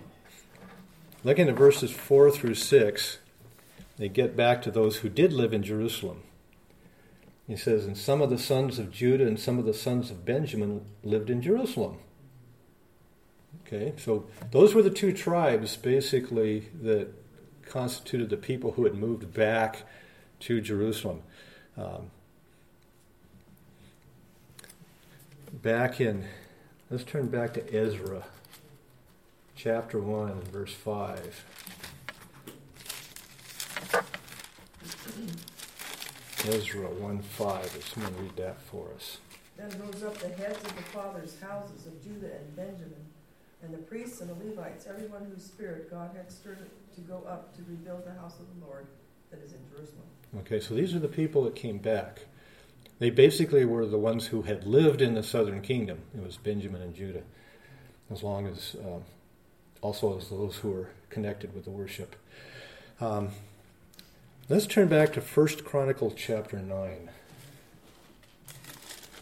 looking 1.24 1.48
at 1.48 1.56
verses 1.56 1.90
4 1.90 2.30
through 2.30 2.54
6, 2.54 3.18
they 3.96 4.08
get 4.08 4.36
back 4.36 4.62
to 4.62 4.70
those 4.70 4.98
who 4.98 5.08
did 5.08 5.32
live 5.32 5.52
in 5.52 5.62
Jerusalem. 5.62 6.22
He 7.46 7.56
says, 7.56 7.86
And 7.86 7.96
some 7.96 8.20
of 8.20 8.30
the 8.30 8.38
sons 8.38 8.78
of 8.78 8.90
Judah 8.90 9.26
and 9.26 9.40
some 9.40 9.58
of 9.58 9.64
the 9.64 9.74
sons 9.74 10.10
of 10.10 10.24
Benjamin 10.24 10.84
lived 11.02 11.30
in 11.30 11.40
Jerusalem. 11.40 11.98
Okay, 13.66 13.94
so 13.96 14.26
those 14.50 14.74
were 14.74 14.82
the 14.82 14.90
two 14.90 15.12
tribes 15.12 15.76
basically 15.76 16.68
that 16.82 17.08
constituted 17.66 18.30
the 18.30 18.36
people 18.36 18.72
who 18.72 18.84
had 18.84 18.94
moved 18.94 19.32
back 19.32 19.84
to 20.40 20.60
Jerusalem. 20.60 21.22
Um, 21.76 22.10
back 25.52 26.00
in, 26.00 26.24
let's 26.90 27.04
turn 27.04 27.28
back 27.28 27.54
to 27.54 27.74
Ezra, 27.74 28.24
chapter 29.54 29.98
1 30.00 30.30
and 30.30 30.48
verse 30.48 30.74
5. 30.74 31.44
Ezra 36.46 36.88
1 36.88 37.22
5. 37.22 37.64
If 37.64 37.88
someone 37.88 38.16
read 38.22 38.36
that 38.36 38.60
for 38.60 38.88
us. 38.94 39.18
Then 39.56 39.70
rose 39.80 40.02
up 40.04 40.16
the 40.18 40.28
heads 40.28 40.62
of 40.64 40.76
the 40.76 40.82
fathers' 40.82 41.36
houses 41.40 41.86
of 41.86 42.02
Judah 42.02 42.32
and 42.36 42.56
Benjamin, 42.56 43.04
and 43.62 43.74
the 43.74 43.78
priests 43.78 44.20
and 44.20 44.30
the 44.30 44.44
Levites, 44.46 44.86
everyone 44.88 45.26
whose 45.32 45.44
spirit 45.44 45.90
God 45.90 46.10
had 46.16 46.30
stirred 46.30 46.58
to 46.94 47.00
go 47.02 47.24
up 47.28 47.54
to 47.56 47.62
rebuild 47.68 48.04
the 48.06 48.12
house 48.12 48.34
of 48.38 48.46
the 48.54 48.66
Lord 48.66 48.86
that 49.30 49.40
is 49.40 49.52
in 49.52 49.58
Jerusalem. 49.68 50.06
Okay, 50.38 50.60
so 50.60 50.74
these 50.74 50.94
are 50.94 51.00
the 51.00 51.08
people 51.08 51.42
that 51.44 51.56
came 51.56 51.78
back. 51.78 52.20
They 52.98 53.10
basically 53.10 53.64
were 53.64 53.86
the 53.86 53.98
ones 53.98 54.26
who 54.26 54.42
had 54.42 54.66
lived 54.66 55.00
in 55.00 55.14
the 55.14 55.22
southern 55.22 55.62
kingdom. 55.62 56.00
It 56.16 56.24
was 56.24 56.36
Benjamin 56.36 56.82
and 56.82 56.94
Judah, 56.94 57.22
as 58.10 58.22
long 58.22 58.46
as 58.46 58.74
uh, 58.84 59.00
also 59.80 60.18
as 60.18 60.28
those 60.28 60.56
who 60.56 60.70
were 60.70 60.88
connected 61.10 61.54
with 61.54 61.64
the 61.64 61.70
worship. 61.70 62.16
Um, 63.00 63.30
let's 64.48 64.66
turn 64.66 64.88
back 64.88 65.12
to 65.12 65.20
First 65.20 65.64
Chronicle 65.64 66.12
chapter 66.16 66.58
9. 66.58 67.10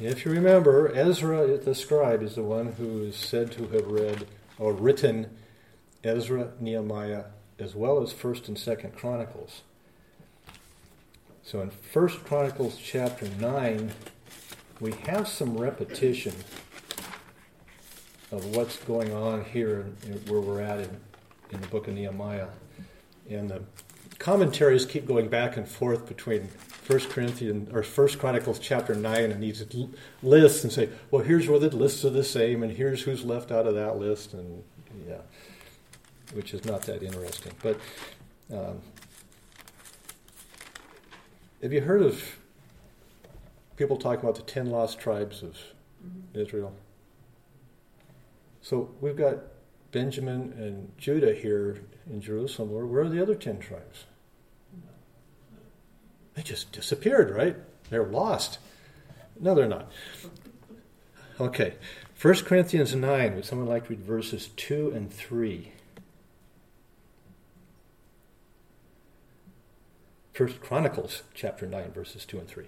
If 0.01 0.25
you 0.25 0.31
remember, 0.31 0.95
Ezra 0.95 1.57
the 1.57 1.75
scribe 1.75 2.23
is 2.23 2.35
the 2.35 2.43
one 2.43 2.73
who 2.73 3.03
is 3.05 3.17
said 3.17 3.53
to 3.53 3.69
have 3.69 3.87
read 3.87 4.27
or 4.59 4.73
written 4.73 5.31
Ezra, 6.05 6.53
Nehemiah, 6.61 7.25
as 7.59 7.75
well 7.75 8.03
as 8.03 8.13
First 8.13 8.49
and 8.49 8.59
Second 8.59 8.95
Chronicles. 8.95 9.63
So 11.47 11.61
in 11.61 11.71
First 11.71 12.25
Chronicles 12.25 12.77
chapter 12.77 13.29
9, 13.39 13.93
we 14.81 14.91
have 15.07 15.29
some 15.29 15.57
repetition 15.57 16.35
of 18.33 18.57
what's 18.57 18.79
going 18.79 19.15
on 19.15 19.45
here 19.45 19.87
where 20.27 20.41
we're 20.41 20.61
at 20.61 20.81
in, 20.81 21.01
in 21.53 21.61
the 21.61 21.69
book 21.69 21.87
of 21.87 21.95
Nehemiah. 21.95 22.49
And 23.31 23.49
the 23.49 23.63
commentaries 24.19 24.85
keep 24.85 25.07
going 25.07 25.29
back 25.29 25.57
and 25.57 25.69
forth 25.69 26.09
between 26.09 26.49
First 26.49 27.11
Corinthians 27.11 27.73
or 27.73 27.85
First 27.85 28.19
Chronicles 28.19 28.59
chapter 28.59 28.97
nine 28.97 29.31
and 29.31 29.41
these 29.41 29.65
lists 30.25 30.65
and 30.65 30.73
say, 30.73 30.89
well, 31.13 31.23
here's 31.23 31.47
where 31.47 31.61
the 31.61 31.71
lists 31.71 32.05
are 32.05 32.11
the 32.11 32.25
same, 32.25 32.65
and 32.65 32.73
here's 32.73 33.03
who's 33.03 33.25
left 33.25 33.53
out 33.53 33.69
of 33.69 33.77
that 33.77 33.99
list, 33.99 34.35
and 34.35 34.65
yeah, 35.09 35.21
which 36.33 36.53
is 36.53 36.65
not 36.65 36.83
that 36.83 37.05
interesting. 37.05 37.53
But 37.63 37.79
um, 38.53 38.81
have 41.63 41.73
you 41.73 41.81
heard 41.81 42.03
of 42.03 42.23
people 43.77 43.97
talking 43.97 44.21
about 44.21 44.37
the 44.37 44.43
ten 44.43 44.67
lost 44.67 44.99
tribes 44.99 45.43
of 45.43 45.57
mm-hmm. 46.05 46.39
Israel? 46.39 46.75
So 48.63 48.91
we've 49.01 49.17
got 49.17 49.39
Benjamin 49.93 50.53
and 50.59 50.93
Judah 50.99 51.35
here 51.35 51.83
in 52.11 52.21
Jerusalem, 52.21 52.73
where, 52.73 52.85
where 52.87 53.03
are 53.03 53.09
the 53.09 53.23
other 53.23 53.35
ten 53.35 53.59
tribes? 53.59 54.05
They 56.35 56.43
just 56.43 56.71
disappeared, 56.73 57.31
right? 57.31 57.57
They're 57.89 58.05
lost. 58.05 58.59
No, 59.41 59.55
they're 59.55 59.69
not. 59.69 59.91
Okay. 61.41 61.75
1 62.21 62.35
Corinthians 62.45 62.95
9, 62.95 63.35
would 63.35 63.45
someone 63.45 63.69
like 63.69 63.85
to 63.85 63.91
read 63.91 64.01
verses 64.01 64.49
2 64.57 64.93
and 64.95 65.13
3? 65.13 65.73
First 70.37 70.61
Chronicles 70.61 71.23
chapter 71.33 71.67
9, 71.67 71.93
verses 71.93 72.27
2 72.27 72.39
and 72.39 72.47
3. 72.47 72.67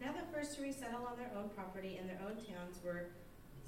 Now 0.00 0.12
the 0.12 0.22
first 0.34 0.56
to 0.56 0.62
resettle 0.62 1.06
on 1.06 1.18
their 1.18 1.30
own 1.36 1.50
property 1.50 1.98
in 2.00 2.06
their 2.06 2.18
own 2.24 2.36
towns 2.36 2.80
were 2.82 3.08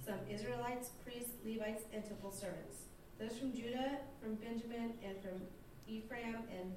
some 0.02 0.16
Israelites, 0.30 0.88
priests, 1.04 1.32
Levites, 1.44 1.82
and 1.92 2.02
temple 2.02 2.32
servants. 2.32 2.84
Those 3.20 3.36
from 3.36 3.52
Judah, 3.52 3.98
from 4.22 4.36
Benjamin, 4.36 4.94
and 5.04 5.20
from 5.20 5.42
Ephraim, 5.86 6.36
and 6.50 6.72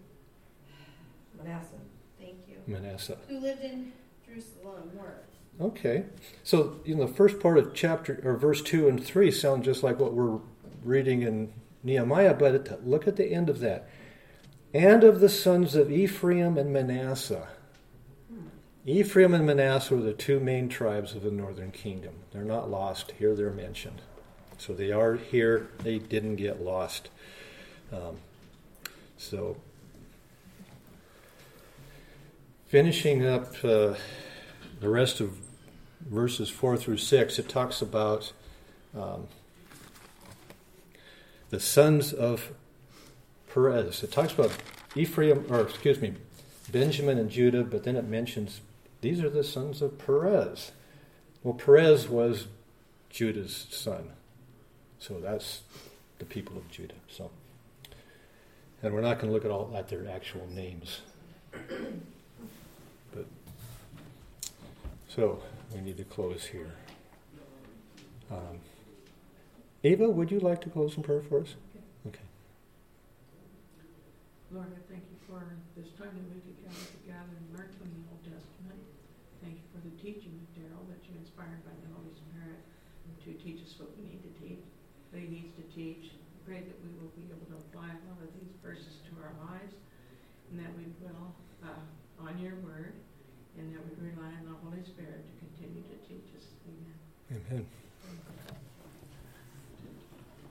Manasseh. 1.41 1.80
thank 2.20 2.39
you, 2.45 2.57
Manasseh. 2.68 3.20
who 3.30 3.39
lived 3.39 3.64
in 3.64 3.93
Jerusalem 4.28 4.91
were. 4.97 5.22
Okay. 5.66 6.03
So, 6.43 6.82
you 6.84 6.93
know, 6.95 7.05
the 7.07 7.14
first 7.14 7.39
part 7.39 7.57
of 7.57 7.74
chapter 7.74 8.20
or 8.26 8.36
verse 8.36 8.62
2 8.62 8.89
and 8.89 9.01
3 9.01 9.32
sound 9.32 9.64
just 9.64 9.82
like 9.82 9.97
what 9.97 10.12
we're 10.12 10.39
reading 10.84 11.22
in 11.22 11.53
Nehemiah, 11.84 12.34
but 12.34 12.86
look 12.86 13.07
at 13.07 13.15
the 13.15 13.32
end 13.34 13.49
of 13.49 13.59
that. 13.59 13.89
And 14.73 15.03
of 15.03 15.19
the 15.19 15.29
sons 15.29 15.75
of 15.75 15.91
Ephraim 15.91 16.57
and 16.57 16.71
Manasseh. 16.71 17.47
Ephraim 18.86 19.34
and 19.34 19.45
Manasseh 19.45 19.95
were 19.95 20.01
the 20.01 20.13
two 20.13 20.39
main 20.39 20.69
tribes 20.69 21.13
of 21.13 21.23
the 21.23 21.32
northern 21.32 21.71
kingdom. 21.71 22.13
They're 22.32 22.43
not 22.43 22.69
lost. 22.69 23.11
Here 23.19 23.36
they're 23.36 23.51
mentioned. 23.51 24.01
So 24.57 24.73
they 24.73 24.91
are 24.91 25.15
here. 25.15 25.69
They 25.84 25.99
didn't 25.99 26.38
get 26.38 26.61
lost. 26.61 27.09
Um, 27.91 28.17
so, 29.17 29.57
finishing 32.67 33.25
up 33.25 33.53
uh, 33.63 33.95
the 34.79 34.89
rest 34.89 35.19
of 35.19 35.38
verses 36.09 36.49
4 36.49 36.77
through 36.77 36.97
6, 36.97 37.38
it 37.38 37.49
talks 37.49 37.82
about 37.82 38.32
um, 38.97 39.27
the 41.51 41.59
sons 41.59 42.11
of 42.13 42.51
Perez. 43.53 44.01
It 44.01 44.11
talks 44.11 44.33
about 44.33 44.51
Ephraim, 44.95 45.45
or 45.49 45.61
excuse 45.61 46.01
me, 46.01 46.15
Benjamin 46.71 47.19
and 47.19 47.29
Judah, 47.29 47.63
but 47.63 47.83
then 47.83 47.95
it 47.95 48.05
mentions 48.05 48.61
these 49.01 49.21
are 49.21 49.29
the 49.29 49.43
sons 49.43 49.81
of 49.81 49.97
Perez. 50.03 50.71
Well, 51.43 51.53
Perez 51.53 52.07
was 52.07 52.47
Judah's 53.09 53.67
son. 53.69 54.11
So 54.99 55.19
that's 55.19 55.61
the 56.19 56.25
people 56.25 56.57
of 56.57 56.69
Judah. 56.69 56.95
So, 57.09 57.31
and 58.81 58.93
we're 58.93 59.01
not 59.01 59.19
going 59.19 59.27
to 59.27 59.33
look 59.33 59.45
at 59.45 59.51
all 59.51 59.73
at 59.75 59.89
their 59.89 60.07
actual 60.07 60.47
names. 60.47 61.01
But 61.51 63.25
so 65.09 65.41
we 65.73 65.81
need 65.81 65.97
to 65.97 66.03
close 66.03 66.45
here. 66.45 66.71
Um, 68.29 68.59
Ava, 69.84 70.09
would 70.09 70.29
you 70.29 70.39
like 70.39 70.61
to 70.61 70.69
close 70.69 70.95
in 70.95 71.01
prayer 71.01 71.25
for 71.25 71.41
us? 71.41 71.57
Okay. 72.05 72.21
Lord, 74.53 74.69
I 74.69 74.82
thank 74.86 75.01
you 75.09 75.17
for 75.25 75.41
this 75.73 75.89
time 75.97 76.13
that 76.13 76.27
we 76.29 76.38
could 76.45 76.59
gather 76.61 76.86
together 77.01 77.34
and 77.34 77.45
learn 77.57 77.69
from 77.82 77.89
the 77.89 78.01
Old 78.13 78.21
Testament. 78.21 78.77
Thank 79.41 79.57
you 79.57 79.67
for 79.73 79.82
the 79.82 79.95
teaching 79.97 80.38
of 80.38 80.45
Daryl 80.53 80.86
that 80.93 81.01
you 81.09 81.17
inspired 81.17 81.65
by 81.65 81.73
the 81.82 81.89
Holy 81.97 82.13
Spirit 82.13 82.61
to 83.25 83.34
teach 83.41 83.65
us 83.65 83.73
what 83.82 83.89
we 83.97 84.05
need 84.05 84.21
to 84.21 84.34
teach, 84.38 84.61
that 85.09 85.17
he 85.17 85.29
needs 85.34 85.49
to 85.57 85.65
teach. 85.73 86.13
Pray 86.45 86.61
that 86.61 86.77
we 86.86 86.89
will 87.01 87.09
be 87.17 87.25
able 87.34 87.45
to 87.49 87.57
apply 87.65 87.89
a 87.89 88.01
lot 88.05 88.21
of 88.21 88.29
these 88.38 88.53
verses 88.61 89.01
to 89.09 89.11
our 89.17 89.34
lives 89.49 89.73
and 90.53 90.61
that 90.61 90.69
we 90.77 90.93
will 91.01 91.34
uh, 91.65 92.21
on 92.21 92.38
your 92.38 92.53
word 92.61 92.93
and 93.57 93.73
that 93.73 93.82
we 93.82 93.97
rely 93.97 94.29
on 94.29 94.45
the 94.45 94.57
Holy 94.61 94.86
Spirit 94.86 95.25
to 95.25 95.34
continue 95.41 95.82
to 95.89 95.97
teach 96.05 96.29
us. 96.38 96.45
Amen. 96.69 97.41
Amen. 97.49 97.80